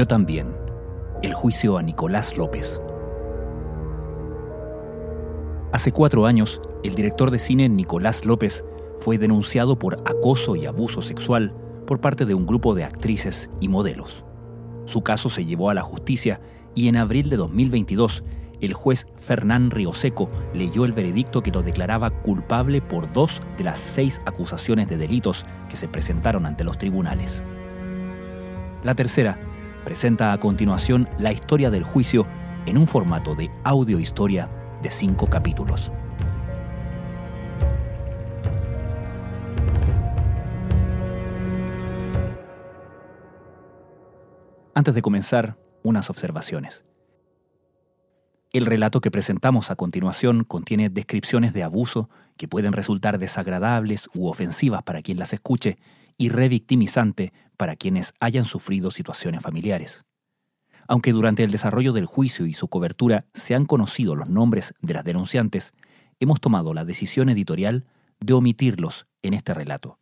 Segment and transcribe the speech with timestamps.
[0.00, 0.56] Yo también.
[1.22, 2.80] El juicio a Nicolás López.
[5.74, 8.64] Hace cuatro años, el director de cine Nicolás López
[8.96, 11.54] fue denunciado por acoso y abuso sexual
[11.86, 14.24] por parte de un grupo de actrices y modelos.
[14.86, 16.40] Su caso se llevó a la justicia
[16.74, 18.24] y en abril de 2022
[18.62, 23.78] el juez Fernán Rioseco leyó el veredicto que lo declaraba culpable por dos de las
[23.78, 27.44] seis acusaciones de delitos que se presentaron ante los tribunales.
[28.82, 29.38] La tercera
[29.84, 32.26] presenta a continuación la historia del juicio
[32.66, 34.50] en un formato de audio historia
[34.82, 35.90] de cinco capítulos.
[44.74, 46.84] Antes de comenzar, unas observaciones.
[48.52, 54.28] El relato que presentamos a continuación contiene descripciones de abuso que pueden resultar desagradables u
[54.28, 55.78] ofensivas para quien las escuche
[56.16, 60.04] y revictimizante para quienes hayan sufrido situaciones familiares.
[60.88, 64.94] Aunque durante el desarrollo del juicio y su cobertura se han conocido los nombres de
[64.94, 65.72] las denunciantes,
[66.18, 67.86] hemos tomado la decisión editorial
[68.18, 69.98] de omitirlos en este relato.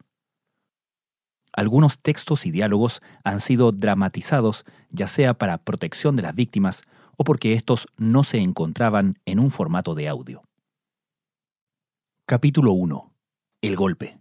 [1.53, 6.85] Algunos textos y diálogos han sido dramatizados ya sea para protección de las víctimas
[7.17, 10.43] o porque estos no se encontraban en un formato de audio.
[12.27, 13.13] Capítulo 1.
[13.63, 14.19] El golpe.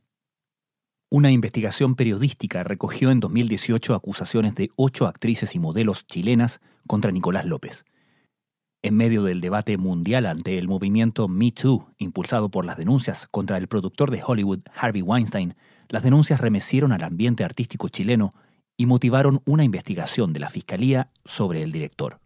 [1.10, 7.46] Una investigación periodística recogió en 2018 acusaciones de ocho actrices y modelos chilenas contra Nicolás
[7.46, 7.86] López.
[8.82, 13.58] En medio del debate mundial ante el movimiento Me Too, impulsado por las denuncias contra
[13.58, 15.56] el productor de Hollywood Harvey Weinstein,
[15.88, 18.34] las denuncias remecieron al ambiente artístico chileno
[18.76, 22.20] y motivaron una investigación de la Fiscalía sobre el director.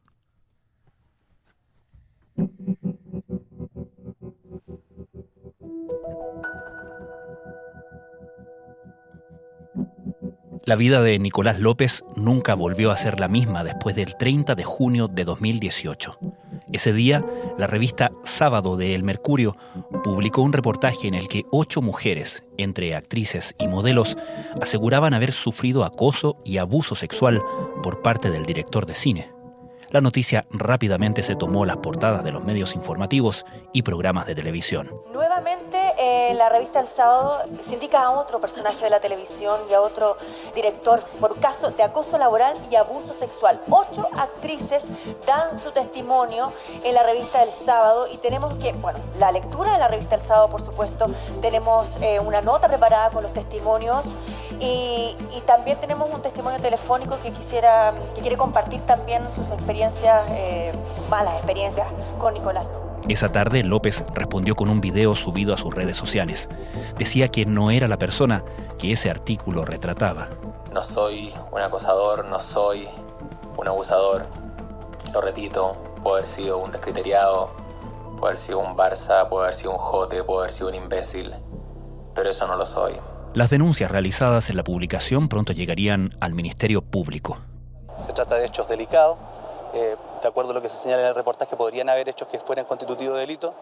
[10.63, 14.63] La vida de Nicolás López nunca volvió a ser la misma después del 30 de
[14.63, 16.19] junio de 2018.
[16.71, 17.25] Ese día,
[17.57, 19.57] la revista Sábado de El Mercurio
[20.03, 24.17] publicó un reportaje en el que ocho mujeres, entre actrices y modelos,
[24.61, 27.41] aseguraban haber sufrido acoso y abuso sexual
[27.81, 29.40] por parte del director de cine.
[29.91, 34.89] La noticia rápidamente se tomó las portadas de los medios informativos y programas de televisión.
[35.11, 39.73] Nuevamente en la revista El Sábado se indica a otro personaje de la televisión y
[39.73, 40.15] a otro
[40.55, 43.61] director por caso de acoso laboral y abuso sexual.
[43.69, 44.87] Ocho actrices
[45.27, 46.53] dan su testimonio
[46.85, 50.21] en la revista El Sábado y tenemos que, bueno, la lectura de la revista El
[50.21, 51.07] Sábado, por supuesto,
[51.41, 54.15] tenemos eh, una nota preparada con los testimonios
[54.61, 60.71] y, también tenemos un testimonio telefónico que quisiera, que quiere compartir también sus experiencias, eh,
[60.95, 61.87] sus malas experiencias
[62.19, 62.65] con Nicolás.
[63.09, 66.49] Esa tarde López respondió con un video subido a sus redes sociales.
[66.97, 68.43] Decía que no era la persona
[68.77, 70.29] que ese artículo retrataba.
[70.71, 72.87] No soy un acosador, no soy
[73.57, 74.27] un abusador.
[75.13, 77.49] Lo repito, puedo haber sido un descriteriado,
[78.17, 81.33] puedo haber sido un Barça, puedo haber sido un jote, puedo haber sido un imbécil,
[82.13, 82.99] pero eso no lo soy.
[83.33, 87.39] Las denuncias realizadas en la publicación pronto llegarían al Ministerio Público.
[87.97, 89.17] Se trata de hechos delicados.
[89.73, 92.39] Eh, de acuerdo a lo que se señala en el reportaje, podrían haber hechos que
[92.39, 93.53] fueran constitutivos de delito.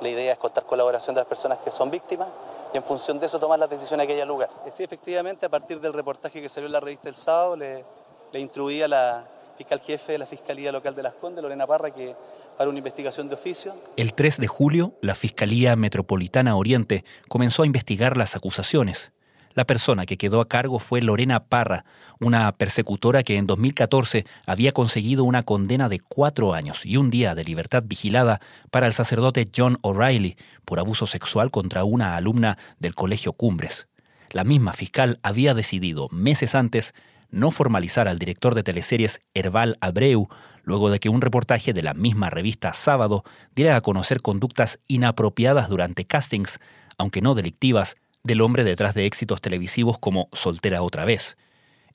[0.00, 2.28] La idea es contar colaboración de las personas que son víctimas
[2.72, 4.50] y en función de eso tomar las decisiones que haya lugar.
[4.66, 7.84] Eh, sí, efectivamente, a partir del reportaje que salió en la revista El Sábado, le,
[8.32, 9.24] le instruí a la
[9.56, 12.14] fiscal jefe de la Fiscalía Local de Las Condes, Lorena Parra, que
[12.56, 13.74] para una investigación de oficio.
[13.96, 19.12] El 3 de julio, la Fiscalía Metropolitana Oriente comenzó a investigar las acusaciones.
[19.58, 21.84] La persona que quedó a cargo fue Lorena Parra,
[22.20, 27.34] una persecutora que en 2014 había conseguido una condena de cuatro años y un día
[27.34, 32.94] de libertad vigilada para el sacerdote John O'Reilly por abuso sexual contra una alumna del
[32.94, 33.88] Colegio Cumbres.
[34.30, 36.94] La misma fiscal había decidido meses antes
[37.32, 40.28] no formalizar al director de teleseries Herbal Abreu
[40.62, 43.24] luego de que un reportaje de la misma revista Sábado
[43.56, 46.60] diera a conocer conductas inapropiadas durante castings,
[46.96, 47.96] aunque no delictivas,
[48.28, 51.36] del hombre detrás de éxitos televisivos como Soltera otra vez.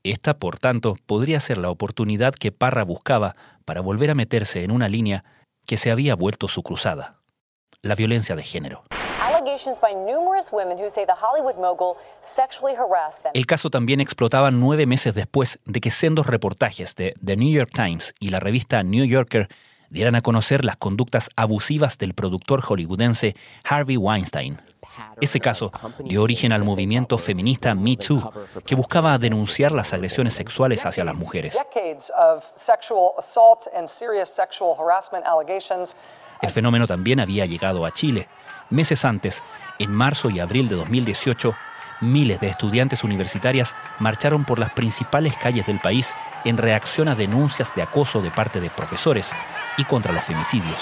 [0.04, 4.72] Esta, por tanto, podría ser la oportunidad que Parra buscaba para volver a meterse en
[4.72, 5.24] una línea
[5.66, 7.20] que se había vuelto su cruzada,
[7.82, 8.84] la violencia de género.
[13.34, 17.72] El caso también explotaba nueve meses después de que sendos reportajes de The New York
[17.74, 19.48] Times y la revista New Yorker
[19.90, 24.73] dieran a conocer las conductas abusivas del productor hollywoodense Harvey Weinstein.
[25.20, 28.32] Ese caso dio origen al movimiento feminista Me Too,
[28.66, 31.58] que buscaba denunciar las agresiones sexuales hacia las mujeres.
[36.42, 38.28] El fenómeno también había llegado a Chile.
[38.70, 39.44] Meses antes,
[39.80, 41.56] en marzo y abril de 2018,
[42.02, 46.14] miles de estudiantes universitarias marcharon por las principales calles del país
[46.44, 49.32] en reacción a denuncias de acoso de parte de profesores
[49.78, 50.82] y contra los femicidios.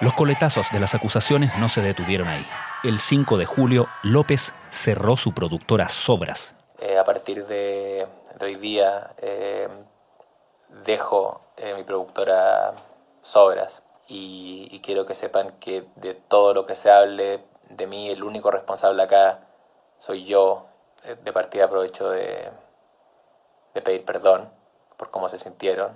[0.00, 2.46] Los coletazos de las acusaciones no se detuvieron ahí.
[2.84, 6.54] El 5 de julio, López cerró su productora Sobras.
[6.78, 8.06] Eh, a partir de,
[8.40, 9.68] hoy día, eh,
[10.84, 12.74] dejo eh, mi productora
[13.22, 18.22] Sobras y, quiero que sepan que de todo lo que se hable de mí, el
[18.22, 19.40] único responsable acá
[19.98, 20.66] soy yo.
[21.24, 22.50] De partida aprovecho de,
[23.74, 24.48] de pedir perdón
[24.96, 25.92] por cómo se sintieron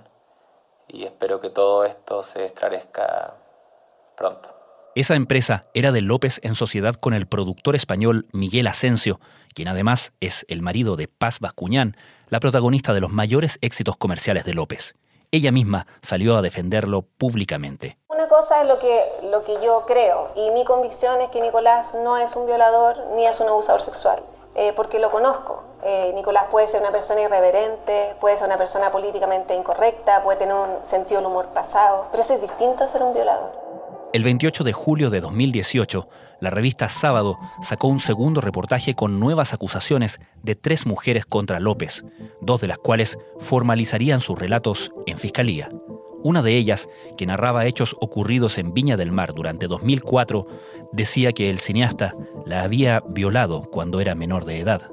[0.87, 3.35] y espero que todo esto se esclarezca
[4.15, 4.49] pronto.
[4.95, 9.19] Esa empresa era de López en sociedad con el productor español Miguel Asensio,
[9.55, 11.97] quien además es el marido de Paz Bascuñán,
[12.29, 14.93] la protagonista de los mayores éxitos comerciales de López.
[15.31, 17.97] Ella misma salió a defenderlo públicamente.
[18.07, 21.95] Una cosa es lo que, lo que yo creo y mi convicción es que Nicolás
[21.95, 24.21] no es un violador ni es un abusador sexual,
[24.53, 25.63] eh, porque lo conozco.
[25.83, 30.53] Eh, Nicolás puede ser una persona irreverente, puede ser una persona políticamente incorrecta, puede tener
[30.53, 33.62] un sentido del humor pasado, pero eso es distinto a ser un violador.
[34.13, 36.07] El 28 de julio de 2018,
[36.39, 42.05] la revista Sábado sacó un segundo reportaje con nuevas acusaciones de tres mujeres contra López,
[42.39, 45.71] dos de las cuales formalizarían sus relatos en fiscalía.
[46.21, 50.45] Una de ellas, que narraba hechos ocurridos en Viña del Mar durante 2004,
[50.91, 54.91] decía que el cineasta la había violado cuando era menor de edad.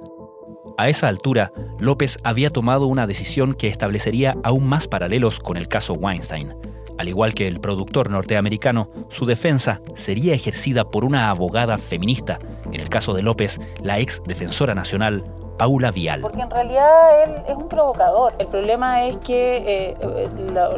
[0.78, 5.68] A esa altura, López había tomado una decisión que establecería aún más paralelos con el
[5.68, 6.54] caso Weinstein.
[7.00, 12.38] Al igual que el productor norteamericano, su defensa sería ejercida por una abogada feminista,
[12.70, 15.24] en el caso de López, la ex defensora nacional
[15.56, 16.20] Paula Vial.
[16.20, 18.34] Porque en realidad él es un provocador.
[18.38, 20.28] El problema es que eh,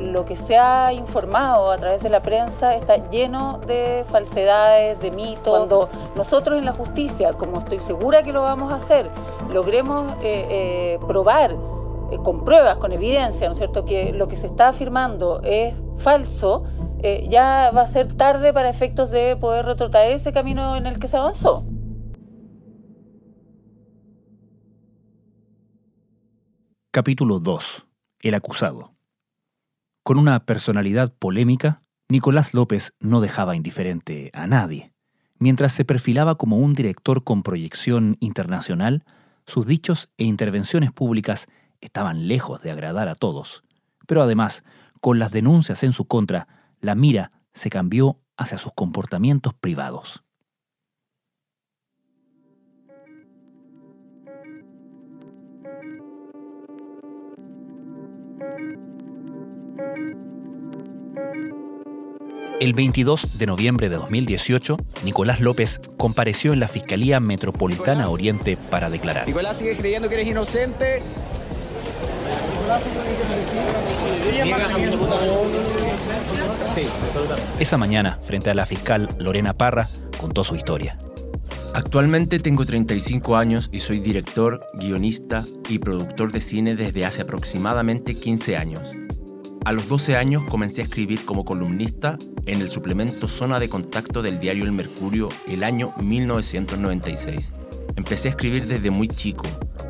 [0.01, 5.11] lo, que se ha informado a través de la prensa está lleno de falsedades, de
[5.11, 5.59] mitos.
[5.59, 9.11] Cuando nosotros en la justicia, como estoy segura que lo vamos a hacer,
[9.53, 11.57] logremos eh, eh, probar
[12.23, 16.65] con pruebas, con evidencia, ¿no es cierto?, que lo que se está afirmando es falso,
[17.03, 20.99] eh, ya va a ser tarde para efectos de poder retrotraer ese camino en el
[20.99, 21.67] que se avanzó.
[26.91, 27.87] Capítulo 2.
[28.21, 28.95] El acusado.
[30.03, 34.93] Con una personalidad polémica, Nicolás López no dejaba indiferente a nadie.
[35.39, 39.05] Mientras se perfilaba como un director con proyección internacional,
[39.47, 41.49] sus dichos e intervenciones públicas
[41.81, 43.65] estaban lejos de agradar a todos.
[44.07, 44.63] Pero además,
[45.03, 46.47] con las denuncias en su contra,
[46.81, 50.23] la mira se cambió hacia sus comportamientos privados.
[62.61, 68.89] El 22 de noviembre de 2018, Nicolás López compareció en la Fiscalía Metropolitana Oriente para
[68.89, 69.27] declarar.
[69.27, 71.03] Nicolás sigue creyendo que eres inocente
[77.59, 79.89] esa mañana, frente a la fiscal Lorena Parra,
[80.19, 80.99] contó su historia.
[81.75, 88.15] Actualmente tengo 35 años y soy director, guionista y productor de cine desde hace aproximadamente
[88.15, 88.93] 15 años.
[89.65, 94.21] A los 12 años comencé a escribir como columnista en el suplemento Zona de Contacto
[94.21, 97.53] del diario El Mercurio el año 1996.
[97.97, 99.45] Empecé a escribir desde muy chico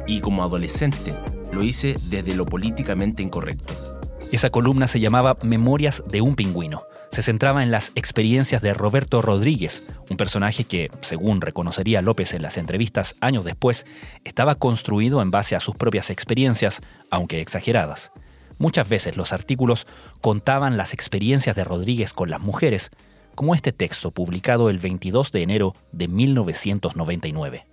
[0.07, 1.15] y como adolescente
[1.53, 3.92] lo hice desde lo políticamente incorrecto.
[4.33, 6.85] Esa columna se llamaba Memorias de un pingüino.
[7.11, 12.41] Se centraba en las experiencias de Roberto Rodríguez, un personaje que, según reconocería López en
[12.41, 13.85] las entrevistas años después,
[14.25, 18.11] estaba construido en base a sus propias experiencias, aunque exageradas.
[18.57, 19.87] Muchas veces los artículos
[20.23, 22.89] contaban las experiencias de Rodríguez con las mujeres,
[23.35, 27.67] como este texto publicado el 22 de enero de 1999.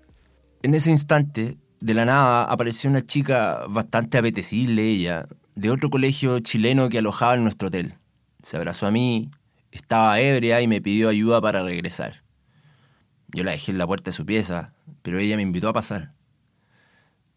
[0.62, 5.26] En ese instante de la nada apareció una chica bastante apetecible, ella,
[5.60, 7.96] de otro colegio chileno que alojaba en nuestro hotel.
[8.44, 9.30] Se abrazó a mí,
[9.72, 12.24] estaba ebria y me pidió ayuda para regresar.
[13.28, 16.14] Yo la dejé en la puerta de su pieza, pero ella me invitó a pasar.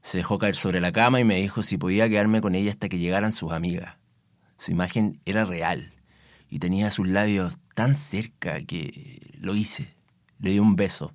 [0.03, 2.89] Se dejó caer sobre la cama y me dijo si podía quedarme con ella hasta
[2.89, 3.97] que llegaran sus amigas.
[4.57, 5.93] Su imagen era real
[6.49, 9.97] y tenía sus labios tan cerca que lo hice.
[10.39, 11.13] Le di un beso.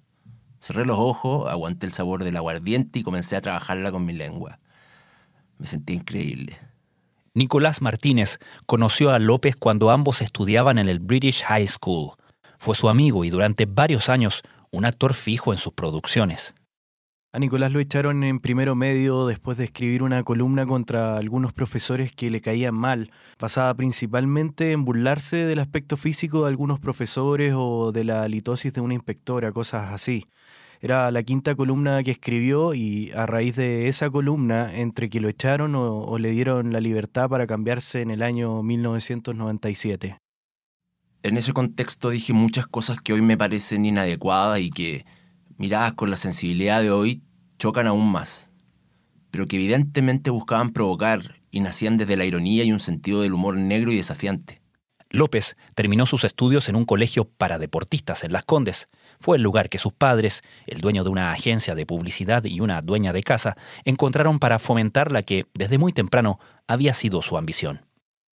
[0.60, 4.60] Cerré los ojos, aguanté el sabor del aguardiente y comencé a trabajarla con mi lengua.
[5.58, 6.67] Me sentí increíble.
[7.38, 12.14] Nicolás Martínez conoció a López cuando ambos estudiaban en el British High School.
[12.58, 14.42] Fue su amigo y durante varios años
[14.72, 16.56] un actor fijo en sus producciones.
[17.32, 22.12] A Nicolás lo echaron en primero medio después de escribir una columna contra algunos profesores
[22.12, 27.92] que le caían mal, basada principalmente en burlarse del aspecto físico de algunos profesores o
[27.92, 30.26] de la litosis de una inspectora, cosas así.
[30.80, 35.30] Era la quinta columna que escribió y a raíz de esa columna, entre que lo
[35.30, 40.18] echaron o, le dieron la libertad para cambiarse en el año 1997.
[41.24, 45.06] En ese contexto dije muchas cosas que hoy me parecen inadecuadas y que,
[45.58, 47.24] miradas con la sensibilidad de hoy,
[47.58, 48.50] chocan aún más,
[49.32, 53.58] pero que evidentemente buscaban provocar y nacían desde la ironía y un sentido del humor
[53.58, 54.62] negro y desafiante.
[55.10, 58.88] López terminó sus estudios en un colegio para deportistas en Las Condes.
[59.20, 62.82] Fue el lugar que sus padres, el dueño de una agencia de publicidad y una
[62.82, 67.82] dueña de casa, encontraron para fomentar la que, desde muy temprano, había sido su ambición.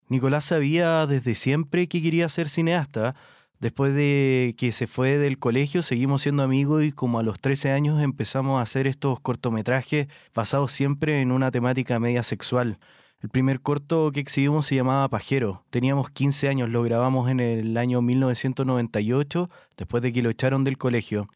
[0.08, 3.14] Nicolás sabía desde siempre que quería ser cineasta.
[3.60, 7.70] Después de que se fue del colegio, seguimos siendo amigos y como a los 13
[7.70, 12.78] años empezamos a hacer estos cortometrajes basados siempre en una temática media sexual.
[13.24, 15.64] El primer corto que exhibimos se llamaba Pajero.
[15.70, 20.76] Teníamos 15 años, lo grabamos en el año 1998, después de que lo echaron del
[20.76, 21.30] colegio.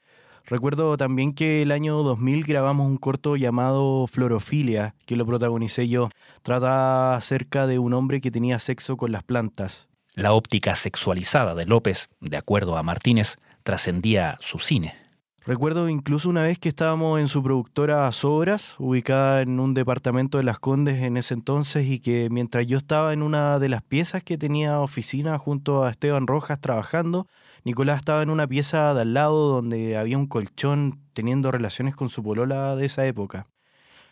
[0.45, 6.11] Recuerdo también que el año 2000 grabamos un corto llamado Florofilia, que lo protagonicé yo.
[6.43, 9.89] Trata acerca de un hombre que tenía sexo con las plantas.
[10.15, 15.08] La óptica sexualizada de López, de acuerdo a Martínez, trascendía su cine.
[15.49, 20.45] Recuerdo incluso una vez que estábamos en su productora Sobras, ubicada en un departamento de
[20.45, 24.23] Las Condes en ese entonces, y que mientras yo estaba en una de las piezas
[24.23, 27.29] que tenía oficina junto a Esteban Rojas trabajando,
[27.65, 32.11] Nicolás estaba en una pieza de al lado donde había un colchón teniendo relaciones con
[32.11, 33.47] su polola de esa época.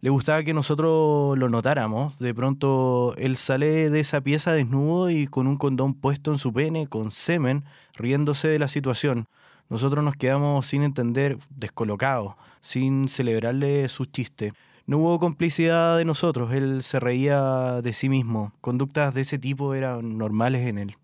[0.01, 2.19] Le gustaba que nosotros lo notáramos.
[2.19, 6.55] De pronto él sale de esa pieza desnudo y con un condón puesto en su
[6.55, 7.65] pene, con semen,
[7.95, 9.29] riéndose de la situación
[9.69, 14.53] nosotros nos quedamos sin entender, descolocados, sin celebrarle su chiste.
[14.87, 18.53] No hubo complicidad de nosotros, él se reía de sí mismo.
[18.61, 20.97] Conductas de ese tipo eran normales en él.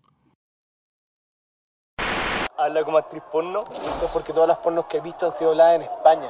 [2.57, 5.49] Habla como actriz porno, eso es porque todas las pornos que he visto han sido
[5.49, 6.29] habladas en España.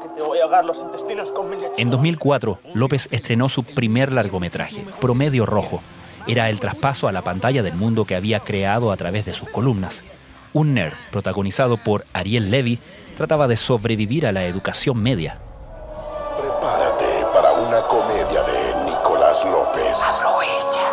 [0.00, 4.86] Que te voy a ahogar los intestinos con En 2004, López estrenó su primer largometraje,
[5.00, 5.80] Promedio Rojo.
[6.28, 9.48] Era el traspaso a la pantalla del mundo que había creado a través de sus
[9.48, 10.04] columnas.
[10.52, 12.80] Un nerd, protagonizado por Ariel Levy,
[13.16, 15.38] trataba de sobrevivir a la educación media.
[16.36, 19.96] Prepárate para una comedia de Nicolás López.
[20.02, 20.90] Aprovecha,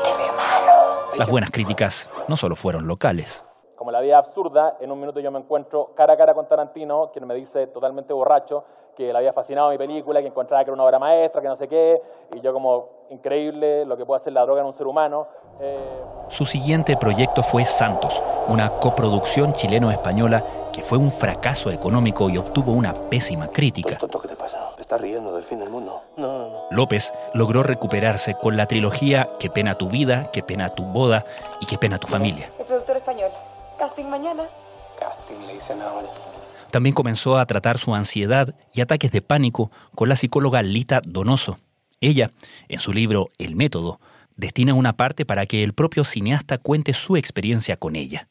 [0.00, 1.10] de mano.
[1.18, 3.42] Las buenas críticas no solo fueron locales.
[3.74, 7.10] Como la vida absurda, en un minuto yo me encuentro cara a cara con Tarantino,
[7.12, 10.74] quien me dice totalmente borracho que le había fascinado mi película, que encontraba que era
[10.74, 12.00] una obra maestra, que no sé qué,
[12.32, 15.26] y yo como increíble lo que puede hacer la droga en un ser humano.
[16.30, 22.72] Su siguiente proyecto fue Santos, una coproducción chileno-española que fue un fracaso económico y obtuvo
[22.72, 23.96] una pésima crítica.
[23.98, 24.70] ¿Qué te pasa?
[24.74, 26.02] ¿Te estás riendo del fin del mundo?
[26.16, 26.64] No, no, no.
[26.72, 31.24] López logró recuperarse con la trilogía Qué pena tu vida, Qué pena tu boda
[31.60, 32.50] y Qué pena tu familia.
[32.58, 33.30] El productor español.
[33.78, 34.44] Casting mañana.
[34.98, 36.08] Casting le dicen ahora.
[36.72, 41.58] También comenzó a tratar su ansiedad y ataques de pánico con la psicóloga Lita Donoso.
[42.00, 42.32] Ella,
[42.68, 44.00] en su libro El método,
[44.36, 48.28] destina una parte para que el propio cineasta cuente su experiencia con ella.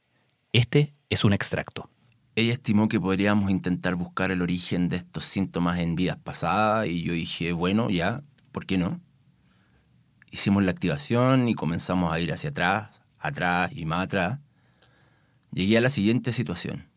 [0.52, 1.90] Este es un extracto.
[2.36, 7.04] Ella estimó que podríamos intentar buscar el origen de estos síntomas en vidas pasadas y
[7.04, 9.00] yo dije, bueno, ya, ¿por qué no?
[10.32, 14.40] Hicimos la activación y comenzamos a ir hacia atrás, atrás y más atrás.
[15.52, 16.90] Llegué a la siguiente situación.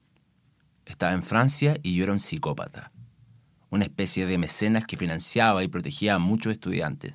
[0.87, 2.93] Estaba en Francia y yo era un psicópata,
[3.69, 7.13] una especie de mecenas que financiaba y protegía a muchos estudiantes.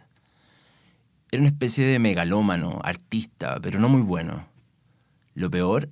[1.32, 4.48] Era una especie de megalómano, artista, pero no muy bueno.
[5.34, 5.90] Lo peor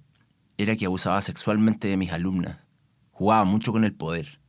[0.58, 2.58] era que abusaba sexualmente de mis alumnas,
[3.12, 4.40] jugaba mucho con el poder,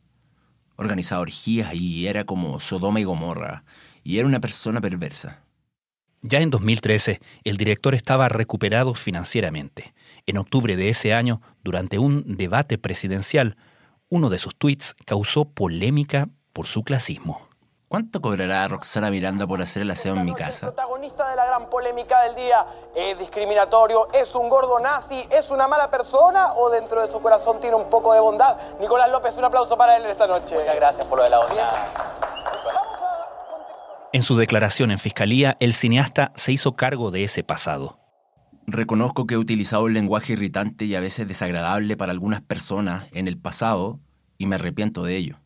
[0.77, 3.65] organizaba orgías y era como Sodoma y Gomorra,
[4.03, 5.45] y era una persona perversa.
[6.23, 9.95] Ya en 2013, el director estaba recuperado financieramente
[10.31, 13.57] en octubre de ese año, durante un debate presidencial,
[14.09, 17.49] uno de sus tweets causó polémica por su clasismo.
[17.91, 20.69] ¿Cuánto cobrará Roxana Miranda por hacer el aseo en mi casa?
[20.69, 25.51] El protagonista de la gran polémica del día es discriminatorio, es un gordo nazi, es
[25.51, 28.57] una mala persona o dentro de su corazón tiene un poco de bondad.
[28.79, 30.57] Nicolás López, un aplauso para él esta noche.
[30.57, 31.69] Muchas gracias por lo de la bondad.
[34.13, 37.99] En su declaración en fiscalía, el cineasta se hizo cargo de ese pasado.
[38.69, 43.27] Reconozco que he utilizado un lenguaje irritante y a veces desagradable para algunas personas en
[43.27, 43.99] el pasado
[44.39, 45.41] y me arrepiento de ello.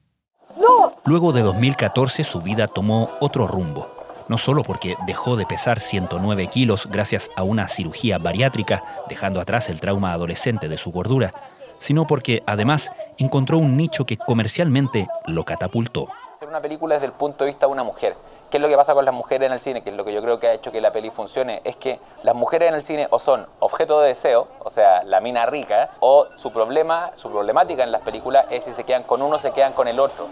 [1.07, 3.91] Luego de 2014 su vida tomó otro rumbo.
[4.27, 9.69] No solo porque dejó de pesar 109 kilos gracias a una cirugía bariátrica, dejando atrás
[9.69, 11.35] el trauma adolescente de su gordura,
[11.79, 16.09] sino porque además encontró un nicho que comercialmente lo catapultó.
[16.37, 18.17] Hacer una película desde el punto de vista de una mujer
[18.55, 19.83] ¿Qué es lo que pasa con las mujeres en el cine?
[19.83, 21.61] Que es lo que yo creo que ha hecho que la peli funcione.
[21.65, 25.21] Es que las mujeres en el cine o son objeto de deseo, o sea, la
[25.21, 29.23] mina rica, o su problema, su problemática en las películas es si se quedan con
[29.23, 30.29] uno, se quedan con el otro.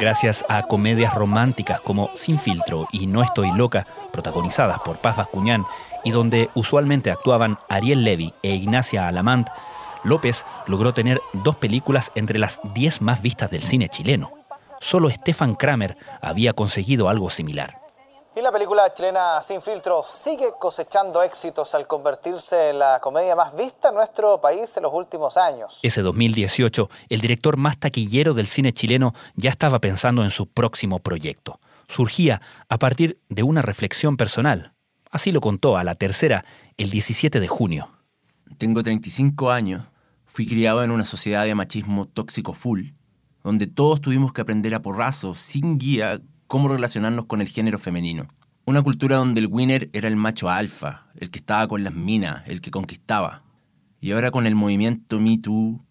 [0.00, 5.64] Gracias a comedias románticas como Sin filtro y No estoy loca, protagonizadas por Paz Bascuñán,
[6.02, 9.48] y donde usualmente actuaban Ariel Levy e Ignacia Alamant,
[10.02, 14.37] López logró tener dos películas entre las diez más vistas del cine chileno.
[14.80, 17.80] Solo Stefan Kramer había conseguido algo similar.
[18.36, 23.56] Y la película chilena Sin Filtro sigue cosechando éxitos al convertirse en la comedia más
[23.56, 25.80] vista en nuestro país en los últimos años.
[25.82, 31.00] Ese 2018, el director más taquillero del cine chileno ya estaba pensando en su próximo
[31.00, 31.58] proyecto.
[31.88, 34.72] Surgía a partir de una reflexión personal.
[35.10, 36.44] Así lo contó a la tercera
[36.76, 37.88] el 17 de junio.
[38.56, 39.82] Tengo 35 años,
[40.26, 42.90] fui criado en una sociedad de machismo tóxico full
[43.48, 48.28] donde todos tuvimos que aprender a porrazo, sin guía, cómo relacionarnos con el género femenino.
[48.66, 52.42] Una cultura donde el winner era el macho alfa, el que estaba con las minas,
[52.46, 53.42] el que conquistaba.
[54.02, 55.82] Y ahora con el movimiento Me Too,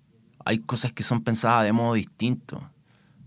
[0.45, 2.69] hay cosas que son pensadas de modo distinto.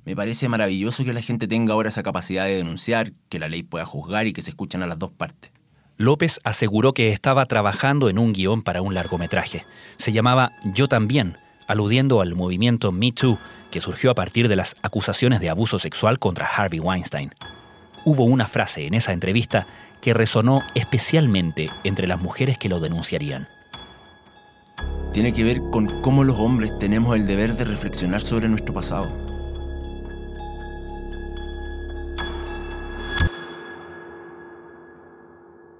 [0.05, 3.65] Me parece maravilloso que la gente tenga ahora esa capacidad de denunciar, que la ley
[3.65, 5.51] pueda juzgar y que se escuchen a las dos partes.
[5.97, 9.67] López aseguró que estaba trabajando en un guion para un largometraje.
[9.97, 13.37] Se llamaba Yo también, aludiendo al movimiento Me Too,
[13.71, 17.35] que surgió a partir de las acusaciones de abuso sexual contra Harvey Weinstein.
[18.05, 19.67] Hubo una frase en esa entrevista
[20.00, 23.49] que resonó especialmente entre las mujeres que lo denunciarían.
[25.12, 29.11] Tiene que ver con cómo los hombres tenemos el deber de reflexionar sobre nuestro pasado.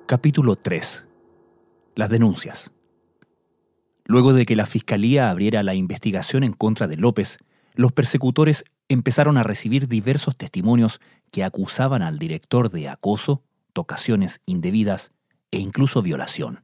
[0.07, 1.05] Capítulo 3.
[1.95, 2.73] Las denuncias.
[4.05, 7.39] Luego de que la Fiscalía abriera la investigación en contra de López,
[7.81, 15.13] los persecutores empezaron a recibir diversos testimonios que acusaban al director de acoso, tocaciones indebidas
[15.51, 16.63] e incluso violación.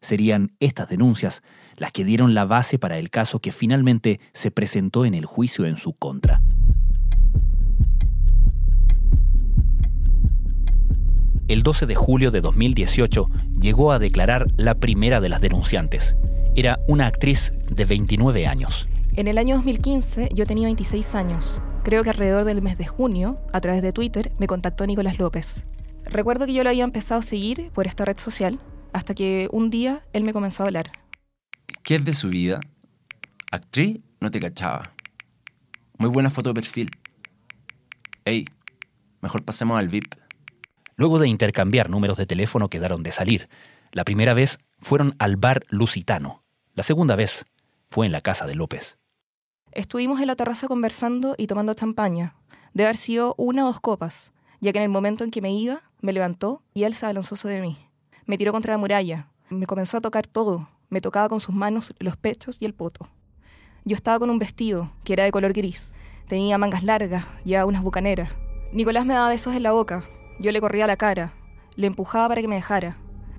[0.00, 1.42] Serían estas denuncias
[1.76, 5.66] las que dieron la base para el caso que finalmente se presentó en el juicio
[5.66, 6.40] en su contra.
[11.48, 13.26] El 12 de julio de 2018
[13.60, 16.16] llegó a declarar la primera de las denunciantes.
[16.56, 18.88] Era una actriz de 29 años.
[19.20, 21.60] En el año 2015 yo tenía 26 años.
[21.84, 25.66] Creo que alrededor del mes de junio, a través de Twitter, me contactó Nicolás López.
[26.06, 28.58] Recuerdo que yo lo había empezado a seguir por esta red social
[28.94, 30.92] hasta que un día él me comenzó a hablar.
[31.82, 32.60] ¿Qué es de su vida?
[33.52, 34.94] Actriz, no te cachaba.
[35.98, 36.90] Muy buena foto de perfil.
[38.24, 38.46] Ey,
[39.20, 40.14] mejor pasemos al VIP.
[40.96, 43.50] Luego de intercambiar números de teléfono quedaron de salir.
[43.92, 46.42] La primera vez fueron al bar Lusitano.
[46.72, 47.44] La segunda vez
[47.90, 48.96] fue en la casa de López.
[49.72, 52.34] Estuvimos en la terraza conversando y tomando champaña.
[52.74, 55.52] Debe haber sido una o dos copas, ya que en el momento en que me
[55.52, 57.78] iba, me levantó y él se abalanzó sobre mí.
[58.26, 61.94] Me tiró contra la muralla, me comenzó a tocar todo, me tocaba con sus manos
[62.00, 63.08] los pechos y el poto.
[63.84, 65.92] Yo estaba con un vestido que era de color gris,
[66.26, 68.30] tenía mangas largas, llevaba unas bucaneras.
[68.72, 70.02] Nicolás me daba besos en la boca,
[70.40, 71.32] yo le corría la cara,
[71.76, 72.96] le empujaba para que me dejara.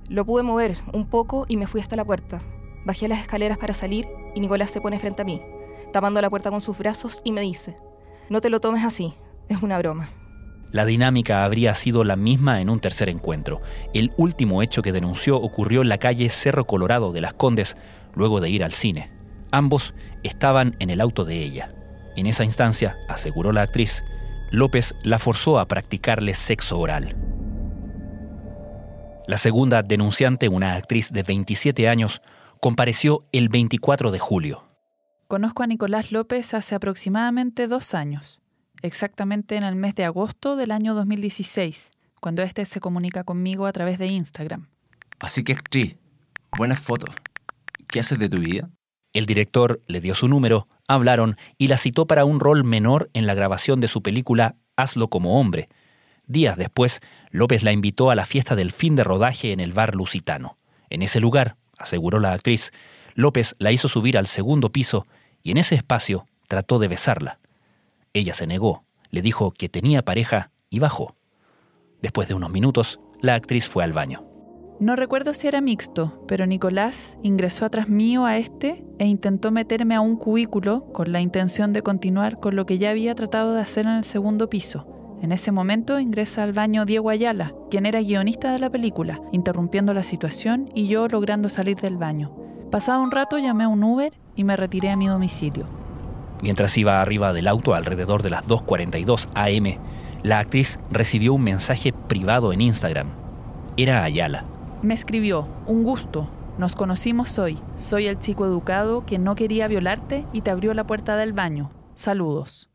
[0.07, 2.41] Lo pude mover un poco y me fui hasta la puerta.
[2.85, 5.41] Bajé las escaleras para salir y Nicolás se pone frente a mí
[5.91, 7.77] tapando la puerta con sus brazos y me dice,
[8.29, 9.13] no te lo tomes así,
[9.49, 10.09] es una broma.
[10.71, 13.61] La dinámica habría sido la misma en un tercer encuentro.
[13.93, 17.75] El último hecho que denunció ocurrió en la calle Cerro Colorado de Las Condes,
[18.15, 19.11] luego de ir al cine.
[19.51, 21.73] Ambos estaban en el auto de ella.
[22.15, 24.01] En esa instancia, aseguró la actriz,
[24.49, 27.15] López la forzó a practicarle sexo oral.
[29.27, 32.21] La segunda denunciante, una actriz de 27 años,
[32.59, 34.70] compareció el 24 de julio.
[35.31, 38.41] Conozco a Nicolás López hace aproximadamente dos años,
[38.81, 43.71] exactamente en el mes de agosto del año 2016, cuando éste se comunica conmigo a
[43.71, 44.67] través de Instagram.
[45.21, 45.95] Así que actriz,
[46.57, 47.15] buenas fotos.
[47.87, 48.71] ¿Qué haces de tu vida?
[49.13, 53.25] El director le dio su número, hablaron y la citó para un rol menor en
[53.25, 55.69] la grabación de su película Hazlo como hombre.
[56.27, 59.95] Días después, López la invitó a la fiesta del fin de rodaje en el bar
[59.95, 60.57] Lusitano.
[60.89, 62.73] En ese lugar, aseguró la actriz,
[63.15, 65.05] López la hizo subir al segundo piso
[65.43, 67.39] y en ese espacio trató de besarla.
[68.13, 71.15] Ella se negó, le dijo que tenía pareja y bajó.
[72.01, 74.25] Después de unos minutos, la actriz fue al baño.
[74.79, 79.93] No recuerdo si era mixto, pero Nicolás ingresó atrás mío a este e intentó meterme
[79.93, 83.61] a un cubículo con la intención de continuar con lo que ya había tratado de
[83.61, 84.87] hacer en el segundo piso.
[85.21, 89.93] En ese momento ingresa al baño Diego Ayala, quien era guionista de la película, interrumpiendo
[89.93, 92.35] la situación y yo logrando salir del baño.
[92.71, 95.65] Pasado un rato llamé a un Uber y me retiré a mi domicilio.
[96.41, 99.77] Mientras iba arriba del auto alrededor de las 2.42 am,
[100.23, 103.09] la actriz recibió un mensaje privado en Instagram.
[103.75, 104.45] Era Ayala.
[104.83, 110.25] Me escribió, un gusto, nos conocimos hoy, soy el chico educado que no quería violarte
[110.31, 111.71] y te abrió la puerta del baño.
[111.95, 112.69] Saludos.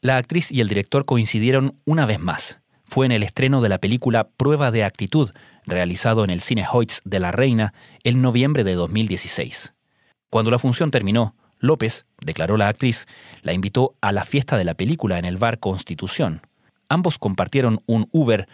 [0.00, 2.61] La actriz y el director coincidieron una vez más.
[2.92, 5.30] Fue en el estreno de la película Prueba de Actitud,
[5.64, 7.72] realizado en el Cine Hoyts de La Reina
[8.04, 9.72] en noviembre de 2016.
[10.28, 13.06] Cuando la función terminó, López, declaró la actriz,
[13.40, 16.42] la invitó a la fiesta de la película en el bar Constitución.
[16.90, 18.46] Ambos compartieron un Uber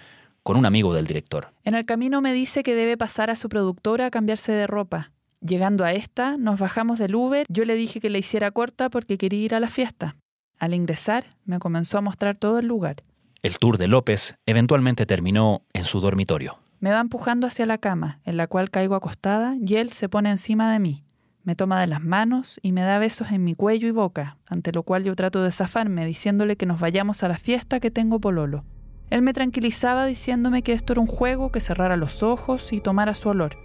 [0.44, 1.48] con un amigo del director.
[1.64, 5.10] En el camino me dice que debe pasar a su productora a cambiarse de ropa.
[5.40, 9.18] Llegando a esta, nos bajamos del Uber, yo le dije que le hiciera corta porque
[9.18, 10.14] quería ir a la fiesta.
[10.60, 13.02] Al ingresar, me comenzó a mostrar todo el lugar.
[13.40, 16.58] El tour de López eventualmente terminó en su dormitorio.
[16.80, 20.28] Me va empujando hacia la cama, en la cual caigo acostada, y él se pone
[20.28, 21.04] encima de mí.
[21.44, 24.72] Me toma de las manos y me da besos en mi cuello y boca, ante
[24.72, 28.18] lo cual yo trato de zafarme, diciéndole que nos vayamos a la fiesta que tengo
[28.18, 28.64] pololo.
[29.08, 33.14] Él me tranquilizaba diciéndome que esto era un juego, que cerrara los ojos y tomara
[33.14, 33.56] su olor.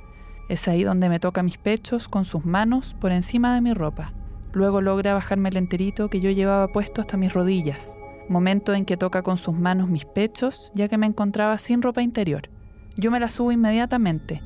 [0.49, 4.13] Es ahí donde me toca mis pechos con sus manos por encima de mi ropa.
[4.53, 7.97] Luego logra bajarme el enterito que yo llevaba puesto hasta mis rodillas,
[8.29, 12.01] momento en que toca con sus manos mis pechos, ya que me encontraba sin ropa
[12.01, 12.49] interior.
[12.97, 14.41] Yo me la subo inmediatamente.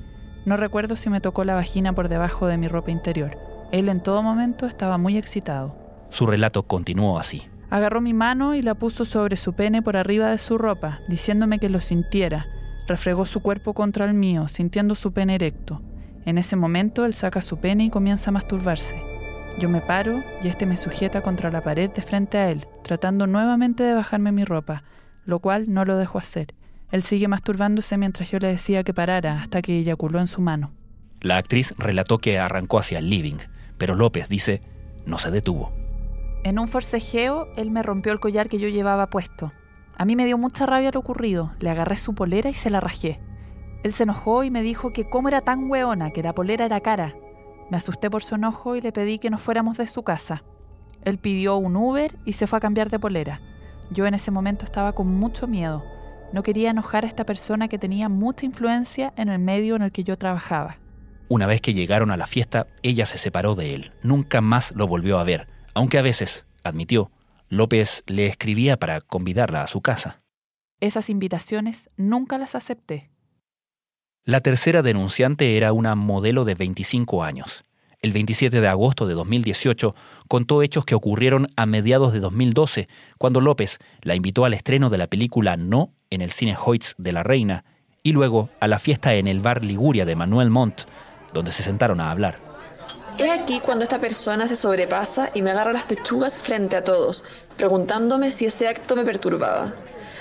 [0.45, 3.37] No recuerdo si me tocó la vagina por debajo de mi ropa interior.
[3.71, 5.75] Él en todo momento estaba muy excitado.
[6.09, 7.43] Su relato continuó así.
[7.69, 11.59] Agarró mi mano y la puso sobre su pene por arriba de su ropa, diciéndome
[11.59, 12.45] que lo sintiera.
[12.87, 15.81] Refregó su cuerpo contra el mío, sintiendo su pene erecto.
[16.25, 19.16] En ese momento él saca su pene y comienza a masturbarse.
[19.59, 23.25] Yo me paro y este me sujeta contra la pared de frente a él, tratando
[23.25, 24.83] nuevamente de bajarme mi ropa,
[25.25, 26.53] lo cual no lo dejo hacer.
[26.91, 30.73] Él sigue masturbándose mientras yo le decía que parara hasta que eyaculó en su mano.
[31.21, 33.37] La actriz relató que arrancó hacia el living,
[33.79, 34.61] pero López dice
[35.07, 35.71] no se detuvo.
[36.43, 39.51] En un forcejeo, él me rompió el collar que yo llevaba puesto.
[39.97, 41.51] A mí me dio mucha rabia lo ocurrido.
[41.59, 43.19] Le agarré su polera y se la rajé.
[43.83, 46.81] Él se enojó y me dijo que cómo era tan hueona, que la polera era
[46.81, 47.15] cara.
[47.69, 50.43] Me asusté por su enojo y le pedí que nos fuéramos de su casa.
[51.03, 53.39] Él pidió un Uber y se fue a cambiar de polera.
[53.91, 55.83] Yo en ese momento estaba con mucho miedo.
[56.33, 59.91] No quería enojar a esta persona que tenía mucha influencia en el medio en el
[59.91, 60.77] que yo trabajaba.
[61.29, 63.91] Una vez que llegaron a la fiesta, ella se separó de él.
[64.01, 67.11] Nunca más lo volvió a ver aunque a veces, admitió,
[67.49, 70.23] López le escribía para convidarla a su casa.
[70.79, 73.11] Esas invitaciones nunca las acepté.
[74.27, 77.63] La tercera denunciante era una modelo de 25 años.
[78.01, 79.95] El 27 de agosto de 2018
[80.27, 84.97] contó hechos que ocurrieron a mediados de 2012, cuando López la invitó al estreno de
[84.97, 87.63] la película No en el cine Hoyts de la Reina
[88.03, 90.81] y luego a la fiesta en el bar Liguria de Manuel Montt,
[91.31, 92.37] donde se sentaron a hablar.
[93.17, 97.23] Es aquí cuando esta persona se sobrepasa y me agarra las pechugas frente a todos,
[97.55, 99.73] preguntándome si ese acto me perturbaba.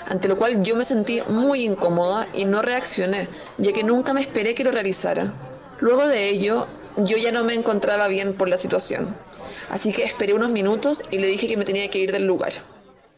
[0.09, 4.21] Ante lo cual yo me sentí muy incómoda y no reaccioné, ya que nunca me
[4.21, 5.33] esperé que lo realizara.
[5.79, 6.67] Luego de ello,
[6.97, 9.07] yo ya no me encontraba bien por la situación.
[9.69, 12.53] Así que esperé unos minutos y le dije que me tenía que ir del lugar.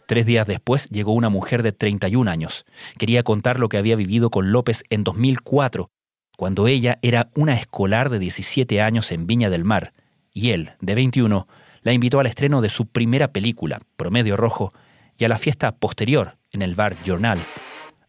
[0.07, 2.65] Tres días después llegó una mujer de 31 años.
[2.97, 5.91] Quería contar lo que había vivido con López en 2004
[6.39, 9.91] cuando ella era una escolar de 17 años en Viña del Mar,
[10.31, 11.49] y él, de 21,
[11.81, 14.73] la invitó al estreno de su primera película, Promedio Rojo,
[15.17, 17.39] y a la fiesta posterior en el bar Journal.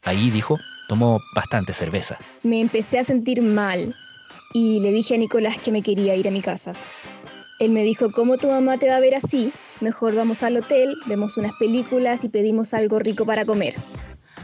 [0.02, 2.18] Ahí, dijo, tomó bastante cerveza.
[2.42, 3.94] Me empecé a sentir mal
[4.52, 6.72] y le dije a Nicolás que me quería ir a mi casa.
[7.58, 9.52] Él me dijo, ¿cómo tu mamá te va a ver así?
[9.80, 13.74] Mejor vamos al hotel, vemos unas películas y pedimos algo rico para comer.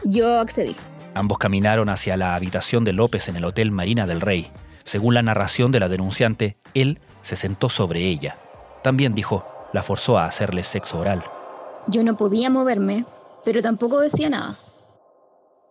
[0.03, 0.75] Yo accedí.
[1.15, 4.51] Ambos caminaron hacia la habitación de López en el Hotel Marina del Rey.
[4.83, 8.37] Según la narración de la denunciante, él se sentó sobre ella.
[8.83, 11.23] También dijo, la forzó a hacerle sexo oral.
[11.87, 13.05] Yo no podía moverme,
[13.47, 14.57] pero tampoco decía nada.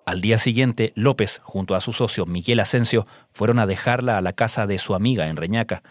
[0.07, 4.33] Al día siguiente, López, junto a su socio Miguel Asensio, fueron a dejarla a la
[4.33, 5.83] casa de su amiga en Reñaca.